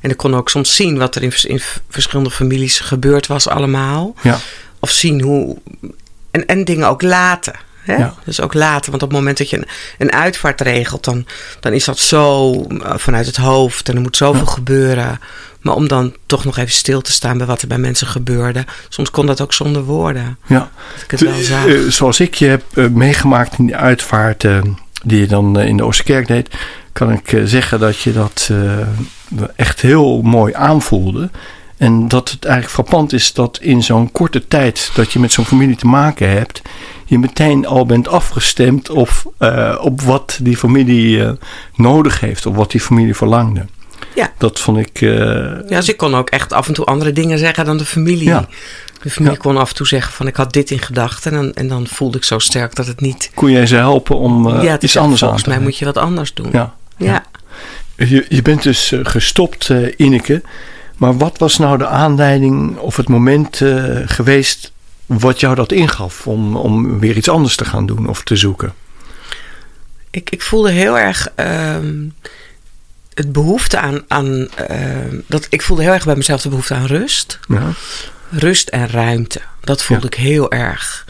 En 0.00 0.10
ik 0.10 0.16
kon 0.16 0.34
ook 0.34 0.48
soms 0.48 0.74
zien 0.76 0.98
wat 0.98 1.14
er 1.14 1.22
in, 1.22 1.32
in 1.42 1.60
verschillende 1.88 2.30
families 2.30 2.80
gebeurd 2.80 3.26
was 3.26 3.48
allemaal. 3.48 4.14
ja, 4.22 4.38
Of 4.78 4.90
zien 4.90 5.20
hoe. 5.20 5.56
En, 6.30 6.46
en 6.46 6.64
dingen 6.64 6.88
ook 6.88 7.02
laten. 7.02 7.54
Hè? 7.84 7.94
Ja. 7.96 8.14
Dus 8.24 8.40
ook 8.40 8.54
laten. 8.54 8.90
Want 8.90 9.02
op 9.02 9.08
het 9.08 9.18
moment 9.18 9.38
dat 9.38 9.50
je 9.50 9.56
een, 9.56 9.66
een 9.98 10.12
uitvaart 10.12 10.60
regelt, 10.60 11.04
dan, 11.04 11.26
dan 11.60 11.72
is 11.72 11.84
dat 11.84 11.98
zo 11.98 12.52
eh, 12.62 12.92
vanuit 12.96 13.26
het 13.26 13.36
hoofd. 13.36 13.88
En 13.88 13.94
er 13.94 14.00
moet 14.00 14.16
zoveel 14.16 14.44
Ja. 14.44 14.50
gebeuren. 14.50 15.20
Maar 15.60 15.74
om 15.74 15.88
dan 15.88 16.14
toch 16.26 16.44
nog 16.44 16.56
even 16.58 16.70
stil 16.72 17.00
te 17.00 17.12
staan 17.12 17.38
bij 17.38 17.46
wat 17.46 17.62
er 17.62 17.68
bij 17.68 17.78
mensen 17.78 18.06
gebeurde. 18.06 18.64
Soms 18.88 19.10
kon 19.10 19.26
dat 19.26 19.40
ook 19.40 19.52
zonder 19.52 19.82
woorden. 19.84 20.38
ja. 20.46 20.70
Dat 20.94 21.02
ik 21.02 21.10
het 21.10 21.20
wel 21.20 21.34
zag. 21.34 21.66
Eh, 21.66 21.78
zoals 21.88 22.20
ik 22.20 22.34
je 22.34 22.46
heb 22.46 22.62
eh, 22.74 22.86
meegemaakt 22.86 23.58
in 23.58 23.66
die 23.66 23.76
uitvaart 23.76 24.44
eh, 24.44 24.58
die 25.04 25.20
je 25.20 25.26
dan 25.26 25.58
eh, 25.58 25.66
in 25.68 25.76
de 25.76 25.84
Oosterkerk 25.84 26.26
deed, 26.26 26.48
kan 26.92 27.12
ik 27.12 27.32
eh, 27.32 27.40
zeggen 27.44 27.80
dat 27.80 28.00
je 28.00 28.12
dat 28.12 28.48
eh, 28.50 29.42
echt 29.56 29.80
heel 29.80 30.22
mooi 30.22 30.54
aanvoelde. 30.54 31.30
En 31.76 32.08
dat 32.08 32.30
het 32.30 32.44
eigenlijk 32.44 32.74
frappant 32.74 33.12
is 33.12 33.32
dat 33.32 33.58
in 33.60 33.82
zo'n 33.82 34.12
korte 34.12 34.48
tijd 34.48 34.90
dat 34.94 35.12
je 35.12 35.18
met 35.18 35.32
zo'n 35.32 35.44
familie 35.44 35.76
te 35.76 35.86
maken 35.86 36.30
hebt, 36.30 36.62
je 37.14 37.20
meteen 37.26 37.66
al 37.66 37.86
bent 37.86 38.08
afgestemd 38.08 38.90
op, 38.90 39.10
eh, 39.38 39.78
op 39.80 40.00
wat 40.00 40.38
die 40.42 40.56
familie 40.56 41.24
eh, 41.24 41.30
nodig 41.74 42.20
heeft, 42.20 42.46
of 42.46 42.54
wat 42.56 42.70
die 42.70 42.80
familie 42.80 43.14
verlangde. 43.14 43.66
Ja. 44.14 44.32
Dat 44.38 44.60
vond 44.60 44.78
ik. 44.78 45.00
eh, 45.00 45.08
Ja, 45.08 45.76
dus 45.76 45.88
ik 45.88 45.96
kon 45.96 46.14
ook 46.14 46.30
echt 46.30 46.52
af 46.52 46.68
en 46.68 46.74
toe 46.74 46.84
andere 46.84 47.12
dingen 47.12 47.38
zeggen 47.38 47.64
dan 47.64 47.76
de 47.76 47.84
familie. 47.84 48.24
Ja. 48.28 48.46
De 49.02 49.10
familie 49.10 49.36
Ja. 49.36 49.42
kon 49.42 49.56
af 49.56 49.68
en 49.68 49.74
toe 49.74 49.86
zeggen 49.86 50.12
van 50.12 50.26
ik 50.26 50.36
had 50.36 50.52
dit 50.52 50.70
in 50.70 50.78
gedachten. 50.78 51.32
En, 51.32 51.36
dan- 51.42 51.52
en 51.52 51.68
dan 51.68 51.86
voelde 51.86 52.16
ik 52.18 52.24
zo 52.24 52.38
sterk 52.38 52.74
dat 52.74 52.86
het 52.86 53.00
niet... 53.00 53.30
kon 53.34 53.50
jij 53.50 53.66
ze 53.66 53.76
helpen 53.76 54.16
om 54.16 54.60
ja, 54.62 54.80
iets 54.80 54.96
anders 54.96 55.12
aan 55.22 55.28
volgens 55.28 55.42
te 55.42 55.48
mij 55.48 55.58
doen? 55.58 55.66
moet 55.66 55.78
je 55.78 55.84
wat 55.84 55.96
anders 55.96 56.34
doen. 56.34 56.48
Ja. 56.52 56.74
ja. 56.96 57.24
Je, 57.96 58.26
je 58.28 58.42
bent 58.42 58.62
dus 58.62 58.92
gestopt, 59.02 59.70
eh, 59.70 59.92
Ineke. 59.96 60.42
Maar 60.96 61.16
wat 61.16 61.38
was 61.38 61.58
nou 61.58 61.78
de 61.78 61.86
aanleiding 61.86 62.76
of 62.78 62.96
het 62.96 63.08
moment 63.08 63.60
geweest 64.04 64.72
wat 65.06 65.40
jou 65.40 65.54
dat 65.54 65.72
ingaf 65.72 66.26
om, 66.26 66.56
om 66.56 66.98
weer 67.00 67.16
iets 67.16 67.28
anders 67.28 67.56
te 67.56 67.64
gaan 67.64 67.86
doen 67.86 68.08
of 68.08 68.22
te 68.22 68.36
zoeken? 68.36 68.74
Ik, 70.10 70.30
ik 70.30 70.42
voelde 70.42 70.70
heel 70.70 70.98
erg 70.98 71.28
ehm, 71.34 72.08
het 73.14 73.32
behoefte 73.32 73.78
aan. 73.78 74.04
aan 74.08 74.48
ehm, 74.54 75.20
dat, 75.26 75.46
ik 75.50 75.62
voelde 75.62 75.82
heel 75.82 75.92
erg 75.92 76.04
bij 76.04 76.16
mezelf 76.16 76.42
de 76.42 76.48
behoefte 76.48 76.74
aan 76.74 76.86
rust. 76.86 77.38
Ja, 77.48 77.72
Rust 78.30 78.68
en 78.68 78.88
ruimte. 78.88 79.40
Dat 79.60 79.82
voelde 79.82 80.06
Ja. 80.10 80.16
ik 80.16 80.24
heel 80.24 80.50
erg. 80.50 81.06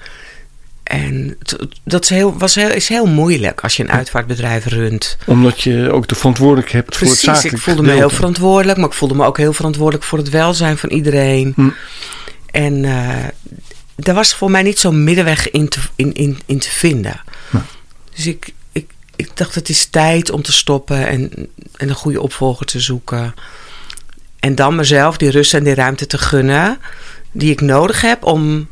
En 0.83 1.39
dat 1.85 2.03
is 2.03 2.09
heel, 2.09 2.39
was 2.39 2.55
heel, 2.55 2.71
is 2.71 2.89
heel 2.89 3.07
moeilijk 3.07 3.61
als 3.61 3.77
je 3.77 3.83
een 3.83 3.91
uitvaartbedrijf 3.91 4.67
runt. 4.67 5.17
omdat 5.27 5.61
je 5.61 5.91
ook 5.93 6.09
de 6.09 6.15
verantwoordelijkheid 6.15 6.85
hebt 6.85 6.97
voor 6.97 7.07
het 7.07 7.17
Precies, 7.17 7.35
zakelijk 7.35 7.57
ik 7.57 7.63
voelde 7.63 7.83
me 7.83 7.93
heel 7.93 8.11
verantwoordelijk, 8.11 8.79
maar 8.79 8.89
ik 8.89 8.95
voelde 8.95 9.15
me 9.15 9.25
ook 9.25 9.37
heel 9.37 9.53
verantwoordelijk 9.53 10.05
voor 10.05 10.19
het 10.19 10.31
welzijn 10.31 10.79
van 10.79 10.91
iedereen. 10.91 11.53
Hm. 11.57 11.69
En 12.51 12.85
eh 12.85 13.29
daar 13.97 14.15
was 14.15 14.35
voor 14.35 14.51
mij 14.51 14.63
niet 14.63 14.79
zo'n 14.79 15.05
middenweg 15.05 15.51
in 15.51 15.69
te, 15.69 15.81
in, 15.95 16.13
in, 16.13 16.39
in 16.47 16.59
te 16.59 16.71
vinden. 16.71 17.21
Dus 18.15 18.27
ik, 18.27 18.53
ik, 18.73 18.91
ik 19.17 19.31
dacht, 19.35 19.55
het 19.55 19.69
is 19.69 19.87
tijd 19.87 20.31
om 20.31 20.43
te 20.43 20.53
stoppen 20.53 21.07
en, 21.07 21.31
en 21.77 21.89
een 21.89 21.95
goede 21.95 22.21
opvolger 22.21 22.67
te 22.67 22.81
zoeken. 22.81 23.35
En 24.41 24.55
dan 24.55 24.75
mezelf 24.77 25.17
die 25.17 25.31
rust 25.31 25.55
en 25.55 25.65
die 25.65 25.75
ruimte 25.75 26.07
te 26.07 26.19
gunnen 26.19 26.79
die 27.33 27.51
ik 27.51 27.61
nodig 27.61 28.01
heb 28.01 28.25
om, 28.25 28.69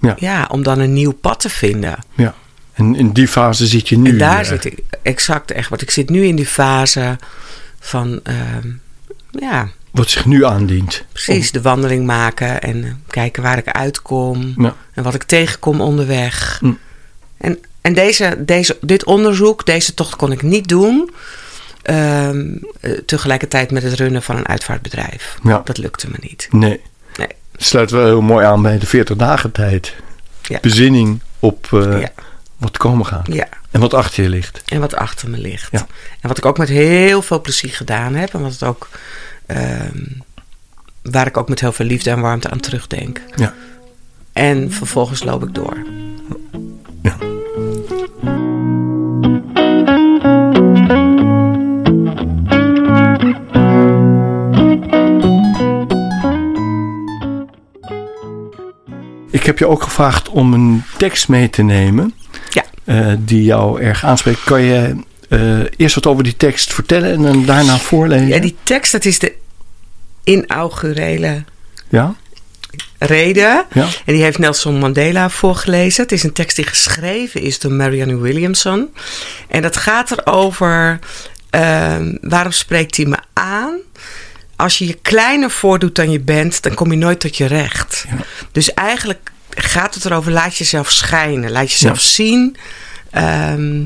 Ja. 0.00 0.16
ja. 0.18 0.48
om 0.50 0.62
dan 0.62 0.78
een 0.78 0.92
nieuw 0.92 1.12
pad 1.12 1.40
te 1.40 1.48
vinden. 1.48 1.98
Ja. 2.14 2.34
En 2.72 2.94
in 2.96 3.12
die 3.12 3.28
fase 3.28 3.66
zit 3.66 3.88
je 3.88 3.98
nu. 3.98 4.10
En 4.10 4.18
daar 4.18 4.44
zit 4.44 4.64
ik 4.64 4.78
exact 5.02 5.50
echt. 5.50 5.68
Want 5.68 5.82
ik 5.82 5.90
zit 5.90 6.08
nu 6.10 6.24
in 6.24 6.36
die 6.36 6.46
fase 6.46 7.18
van, 7.80 8.20
ehm, 8.22 8.68
ja, 9.30 9.68
Wat 9.96 10.10
zich 10.10 10.24
nu 10.26 10.44
aandient. 10.44 11.04
precies 11.12 11.52
de 11.52 11.62
wandeling 11.62 12.06
maken 12.06 12.60
en 12.62 12.84
eh, 12.84 12.90
kijken 13.08 13.42
waar 13.42 13.58
ik 13.58 13.68
uitkom 13.68 14.54
Ja. 14.58 14.74
en 14.94 15.02
wat 15.02 15.14
ik 15.14 15.22
tegenkom 15.22 15.80
onderweg. 15.80 16.58
Hm. 16.60 16.72
En, 17.38 17.58
en 17.80 17.94
deze, 17.94 18.34
deze, 18.38 18.78
dit 18.80 19.04
onderzoek, 19.04 19.66
deze 19.66 19.94
tocht 19.94 20.16
kon 20.16 20.32
ik 20.32 20.42
niet 20.42 20.68
doen. 20.68 21.10
ehm, 21.82 22.56
eh, 22.80 22.92
tegelijkertijd 22.92 23.70
met 23.70 23.82
het 23.82 23.92
runnen 23.94 24.22
van 24.22 24.36
een 24.36 24.46
uitvaartbedrijf. 24.48 25.38
Ja. 25.42 25.60
Dat 25.64 25.78
lukte 25.78 26.08
me 26.10 26.16
niet. 26.20 26.48
Nee. 26.50 26.80
Nee. 27.16 27.28
Sluit 27.56 27.90
wel 27.90 28.04
heel 28.04 28.20
mooi 28.20 28.44
aan 28.46 28.62
bij 28.62 28.78
de 28.78 28.86
40 28.86 29.16
dagen 29.16 29.52
tijd. 29.52 29.94
Ja. 30.42 30.58
Bezinning 30.62 31.20
op 31.38 31.68
eh, 31.72 32.00
Ja. 32.00 32.10
wat 32.56 32.76
komen 32.76 33.06
gaat. 33.06 33.26
Ja, 33.32 33.48
En 33.70 33.80
wat 33.80 33.94
achter 33.94 34.22
je 34.22 34.28
ligt. 34.28 34.62
en 34.66 34.80
wat 34.80 34.94
achter 34.94 35.30
me 35.30 35.38
ligt. 35.38 35.68
Ja. 35.72 35.86
En 36.20 36.28
wat 36.28 36.38
ik 36.38 36.46
ook 36.46 36.58
met 36.58 36.68
heel 36.68 37.22
veel 37.22 37.40
plezier 37.40 37.72
gedaan 37.72 38.14
heb. 38.14 38.34
En 38.34 38.40
wat 38.40 38.52
het 38.52 38.62
ook, 38.62 38.88
ehm, 39.46 40.04
waar 41.02 41.26
ik 41.26 41.36
ook 41.36 41.48
met 41.48 41.60
heel 41.60 41.72
veel 41.72 41.86
liefde 41.86 42.10
en 42.10 42.20
warmte 42.20 42.50
aan 42.50 42.60
terugdenk. 42.60 43.20
Ja. 43.34 43.54
En 44.32 44.72
vervolgens 44.72 45.24
loop 45.24 45.42
ik 45.42 45.54
door. 45.54 45.76
Ja. 47.02 47.16
Ik 59.30 59.42
heb 59.42 59.58
je 59.58 59.66
ook 59.66 59.82
gevraagd 59.82 60.28
om 60.28 60.52
een 60.54 60.82
tekst 60.98 61.28
mee 61.28 61.50
te 61.50 61.62
nemen. 61.62 62.14
Ja. 62.50 62.64
eh, 62.84 63.12
die 63.18 63.44
jou 63.44 63.80
erg 63.80 64.04
aanspreekt. 64.04 64.44
Kan 64.44 64.62
je 64.62 64.96
eh, 65.28 65.58
eerst 65.76 65.94
wat 65.94 66.06
over 66.06 66.24
die 66.24 66.36
tekst 66.36 66.74
vertellen 66.74 67.12
en 67.12 67.22
dan 67.22 67.44
daarna 67.44 67.78
voorlezen? 67.78 68.28
Ja, 68.28 68.38
die 68.38 68.56
tekst, 68.62 68.92
dat 68.92 69.04
is 69.04 69.18
de 69.18 69.32
inaugurele 70.24 71.44
Ja? 71.88 72.14
reden. 72.98 73.64
Ja? 73.72 73.86
En 74.04 74.14
die 74.14 74.22
heeft 74.22 74.38
Nelson 74.38 74.78
Mandela 74.78 75.30
voorgelezen. 75.30 76.02
Het 76.02 76.12
is 76.12 76.22
een 76.22 76.32
tekst 76.32 76.56
die 76.56 76.64
geschreven 76.66 77.40
is 77.40 77.58
door 77.58 77.72
Marianne 77.72 78.16
Williamson. 78.18 78.88
En 79.48 79.62
dat 79.62 79.76
gaat 79.76 80.10
erover, 80.10 80.98
ehm, 81.50 82.14
waarom 82.20 82.52
spreekt 82.52 82.96
hij 82.96 83.06
me 83.06 83.16
aan? 83.32 83.74
Als 84.56 84.78
je 84.78 84.86
je 84.86 84.98
kleiner 85.02 85.50
voordoet 85.50 85.94
dan 85.94 86.10
je 86.10 86.20
bent, 86.20 86.62
dan 86.62 86.74
kom 86.74 86.90
je 86.90 86.96
nooit 86.96 87.20
tot 87.20 87.36
je 87.36 87.46
recht. 87.46 88.04
Ja. 88.08 88.16
Dus 88.52 88.74
eigenlijk 88.74 89.30
gaat 89.50 89.94
het 89.94 90.04
erover, 90.04 90.32
laat 90.32 90.56
jezelf 90.56 90.90
schijnen. 90.90 91.50
Laat 91.50 91.70
jezelf 91.72 92.00
zien. 92.00 92.56
Ehm. 93.10 93.84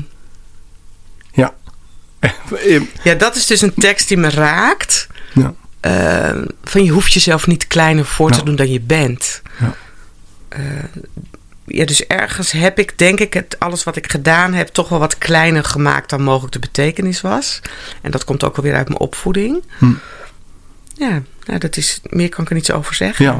ja, 3.03 3.13
dat 3.13 3.35
is 3.35 3.45
dus 3.45 3.61
een 3.61 3.73
tekst 3.73 4.07
die 4.07 4.17
me 4.17 4.29
raakt. 4.29 5.07
ja. 5.33 5.53
Ehm, 5.79 6.45
van 6.63 6.83
je 6.83 6.91
hoeft 6.91 7.13
jezelf 7.13 7.47
niet 7.47 7.67
kleiner 7.67 8.05
voor 8.05 8.31
te 8.31 8.43
doen 8.43 8.55
dan 8.55 8.71
je 8.71 8.81
bent. 8.81 9.41
Ja. 9.59 9.75
Eh, 10.49 10.61
ja, 11.65 11.85
dus 11.85 12.07
ergens 12.07 12.51
heb 12.51 12.79
ik, 12.79 12.97
denk 12.97 13.19
ik, 13.19 13.33
het, 13.33 13.55
alles 13.59 13.83
wat 13.83 13.95
ik 13.95 14.11
gedaan 14.11 14.53
heb, 14.53 14.67
toch 14.67 14.89
wel 14.89 14.99
wat 14.99 15.17
kleiner 15.17 15.63
gemaakt 15.63 16.09
dan 16.09 16.21
mogelijk 16.21 16.53
de 16.53 16.59
betekenis 16.59 17.21
was. 17.21 17.61
En 18.01 18.11
dat 18.11 18.23
komt 18.23 18.43
ook 18.43 18.57
alweer 18.57 18.75
uit 18.75 18.87
mijn 18.87 18.99
opvoeding. 18.99 19.63
Hm. 19.77 19.93
Ja, 20.95 21.21
nou, 21.45 21.59
dat 21.59 21.77
is, 21.77 21.99
meer 22.03 22.29
kan 22.29 22.43
ik 22.43 22.49
er 22.49 22.55
niets 22.55 22.71
over 22.71 22.95
zeggen. 22.95 23.25
Ja. 23.25 23.39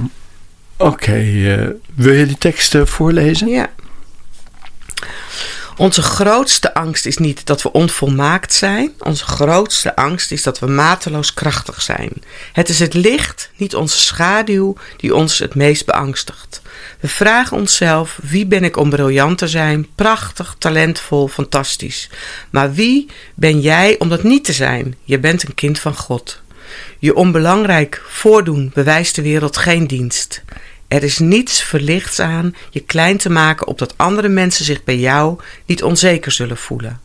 Oké, 0.78 1.14
eh, 1.14 1.68
wil 1.96 2.14
je 2.14 2.26
die 2.26 2.38
tekst 2.38 2.76
voorlezen? 2.84 3.48
Ja. 3.48 3.70
Onze 5.82 6.02
grootste 6.02 6.74
angst 6.74 7.06
is 7.06 7.18
niet 7.18 7.46
dat 7.46 7.62
we 7.62 7.72
onvolmaakt 7.72 8.54
zijn. 8.54 8.92
Onze 9.00 9.26
grootste 9.26 9.96
angst 9.96 10.32
is 10.32 10.44
dat 10.44 10.60
we 10.60 10.68
mateloos 10.68 11.34
krachtig 11.34 11.82
zijn. 11.82 12.12
Het 12.54 12.70
is 12.70 12.80
het 12.80 12.94
licht, 12.94 13.52
niet 13.56 13.76
onze 13.76 13.98
schaduw, 13.98 14.76
die 14.98 15.16
ons 15.16 15.40
het 15.40 15.56
meest 15.56 15.86
beangstigt. 15.86 16.62
We 17.00 17.08
vragen 17.08 17.58
onszelf: 17.58 18.20
wie 18.24 18.46
ben 18.46 18.64
ik 18.64 18.78
om 18.78 18.90
briljant 18.90 19.38
te 19.38 19.48
zijn, 19.48 19.88
prachtig, 19.96 20.56
talentvol, 20.58 21.28
fantastisch? 21.28 22.10
Maar 22.50 22.74
wie 22.74 23.10
ben 23.36 23.60
jij 23.60 23.96
om 24.00 24.10
dat 24.10 24.24
niet 24.24 24.44
te 24.44 24.54
zijn? 24.54 24.96
Je 25.04 25.20
bent 25.20 25.44
een 25.44 25.56
kind 25.56 25.80
van 25.80 25.96
God. 25.96 26.42
Je 27.00 27.16
onbelangrijk 27.16 28.02
voordoen 28.08 28.72
bewijst 28.74 29.16
de 29.16 29.22
wereld 29.22 29.58
geen 29.58 29.88
dienst. 29.88 30.44
Er 30.92 31.04
is 31.04 31.20
niets 31.20 31.64
verlichts 31.64 32.20
aan 32.20 32.56
je 32.70 32.80
klein 32.80 33.18
te 33.18 33.30
maken 33.30 33.68
opdat 33.68 33.94
andere 33.98 34.28
mensen 34.28 34.66
zich 34.66 34.84
bij 34.84 34.98
jou 34.98 35.40
niet 35.66 35.84
onzeker 35.84 36.32
zullen 36.32 36.58
voelen. 36.58 37.00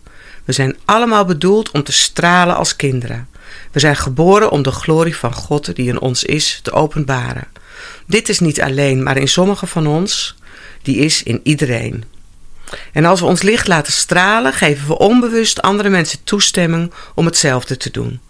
We 0.45 0.53
zijn 0.53 0.77
allemaal 0.85 1.25
bedoeld 1.25 1.71
om 1.71 1.83
te 1.83 1.93
stralen 1.93 2.57
als 2.57 2.77
kinderen. 2.77 3.29
We 3.73 3.81
zijn 3.81 3.97
geboren 3.97 4.51
om 4.51 4.63
de 4.63 4.71
glorie 4.71 5.17
van 5.17 5.33
God 5.33 5.77
die 5.77 5.89
in 5.89 6.01
ons 6.01 6.25
is 6.25 6.61
te 6.63 6.73
openbaren. 6.73 7.47
Dit 8.07 8.29
is 8.29 8.41
niet 8.41 8.61
alleen, 8.61 9.03
maar 9.03 9.17
in 9.17 9.29
sommigen 9.29 9.69
van 9.69 9.87
ons, 9.87 10.37
die 10.83 10.97
is 10.97 11.23
in 11.23 11.41
iedereen. 11.43 12.05
En 12.93 13.05
als 13.05 13.21
we 13.21 13.27
ons 13.27 13.43
licht 13.43 13.69
laten 13.69 13.93
stralen, 13.93 14.53
geven 14.53 14.87
we 14.87 14.99
onbewust 14.99 15.63
andere 15.63 15.89
mensen 15.89 16.25
toestemming 16.25 16.93
om 17.15 17.27
hetzelfde 17.27 17.77
te 17.77 17.91
doen. 17.91 18.21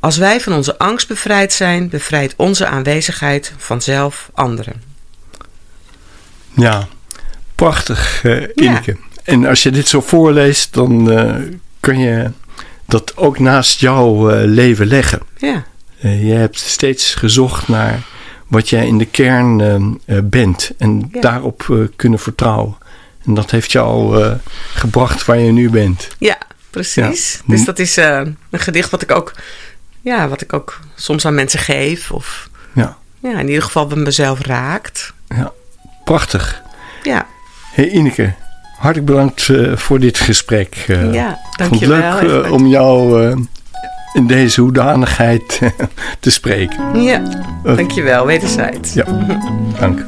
Als 0.00 0.16
wij 0.16 0.40
van 0.40 0.52
onze 0.52 0.78
angst 0.78 1.08
bevrijd 1.08 1.52
zijn, 1.52 1.88
bevrijdt 1.88 2.34
onze 2.36 2.66
aanwezigheid 2.66 3.52
vanzelf 3.56 4.30
anderen. 4.34 4.87
Ja, 6.58 6.88
prachtig, 7.54 8.24
uh, 8.24 8.48
Ineke. 8.54 8.96
En 9.24 9.46
als 9.46 9.62
je 9.62 9.70
dit 9.70 9.88
zo 9.88 10.00
voorleest, 10.00 10.74
dan 10.74 11.12
uh, 11.12 11.34
kun 11.80 11.98
je 11.98 12.30
dat 12.86 13.16
ook 13.16 13.38
naast 13.38 13.80
jouw 13.80 14.30
uh, 14.30 14.44
leven 14.44 14.86
leggen. 14.86 15.20
Ja. 15.36 15.64
je 16.00 16.32
hebt 16.32 16.58
steeds 16.58 17.14
gezocht 17.14 17.68
naar 17.68 18.02
wat 18.46 18.68
jij 18.68 18.86
in 18.86 18.98
de 18.98 19.06
kern 19.06 20.00
bent 20.24 20.70
en 20.78 21.08
ja. 21.12 21.20
daarop 21.20 21.88
kunnen 21.96 22.18
vertrouwen. 22.18 22.76
En 23.24 23.34
dat 23.34 23.50
heeft 23.50 23.72
jou 23.72 24.24
gebracht 24.74 25.24
waar 25.24 25.38
je 25.38 25.52
nu 25.52 25.70
bent. 25.70 26.08
Ja, 26.18 26.38
precies. 26.70 27.32
Ja. 27.32 27.40
Dus 27.46 27.64
dat 27.64 27.78
is 27.78 27.96
een 27.96 28.36
gedicht 28.50 28.90
wat 28.90 29.02
ik 29.02 29.10
ook 29.10 29.34
ja, 30.00 30.28
wat 30.28 30.40
ik 30.40 30.52
ook 30.52 30.80
soms 30.94 31.26
aan 31.26 31.34
mensen 31.34 31.58
geef. 31.58 32.10
Of 32.10 32.50
ja. 32.74 32.96
Ja, 33.20 33.38
in 33.38 33.48
ieder 33.48 33.62
geval 33.62 33.86
bij 33.86 33.96
mezelf 33.96 34.40
raakt. 34.40 35.12
Ja, 35.28 35.52
prachtig. 36.08 36.62
Ja. 37.02 37.26
Hey 37.72 37.88
Ineke, 37.88 38.32
hartelijk 38.78 39.06
bedankt 39.06 39.48
uh, 39.48 39.76
voor 39.76 40.00
dit 40.00 40.18
gesprek. 40.18 40.84
Uh, 40.86 41.12
ja, 41.12 41.38
dankjewel. 41.56 42.00
Vond 42.00 42.20
het 42.20 42.30
leuk 42.30 42.44
uh, 42.44 42.52
om 42.52 42.66
jou 42.66 43.30
in 44.12 44.26
deze 44.26 44.60
hoedanigheid 44.60 45.60
te 46.20 46.30
spreken. 46.30 47.02
Ja, 47.02 47.22
dankjewel. 47.62 48.26
Wederzijds. 48.26 48.92
Ja, 48.92 49.04
dank. 49.78 50.06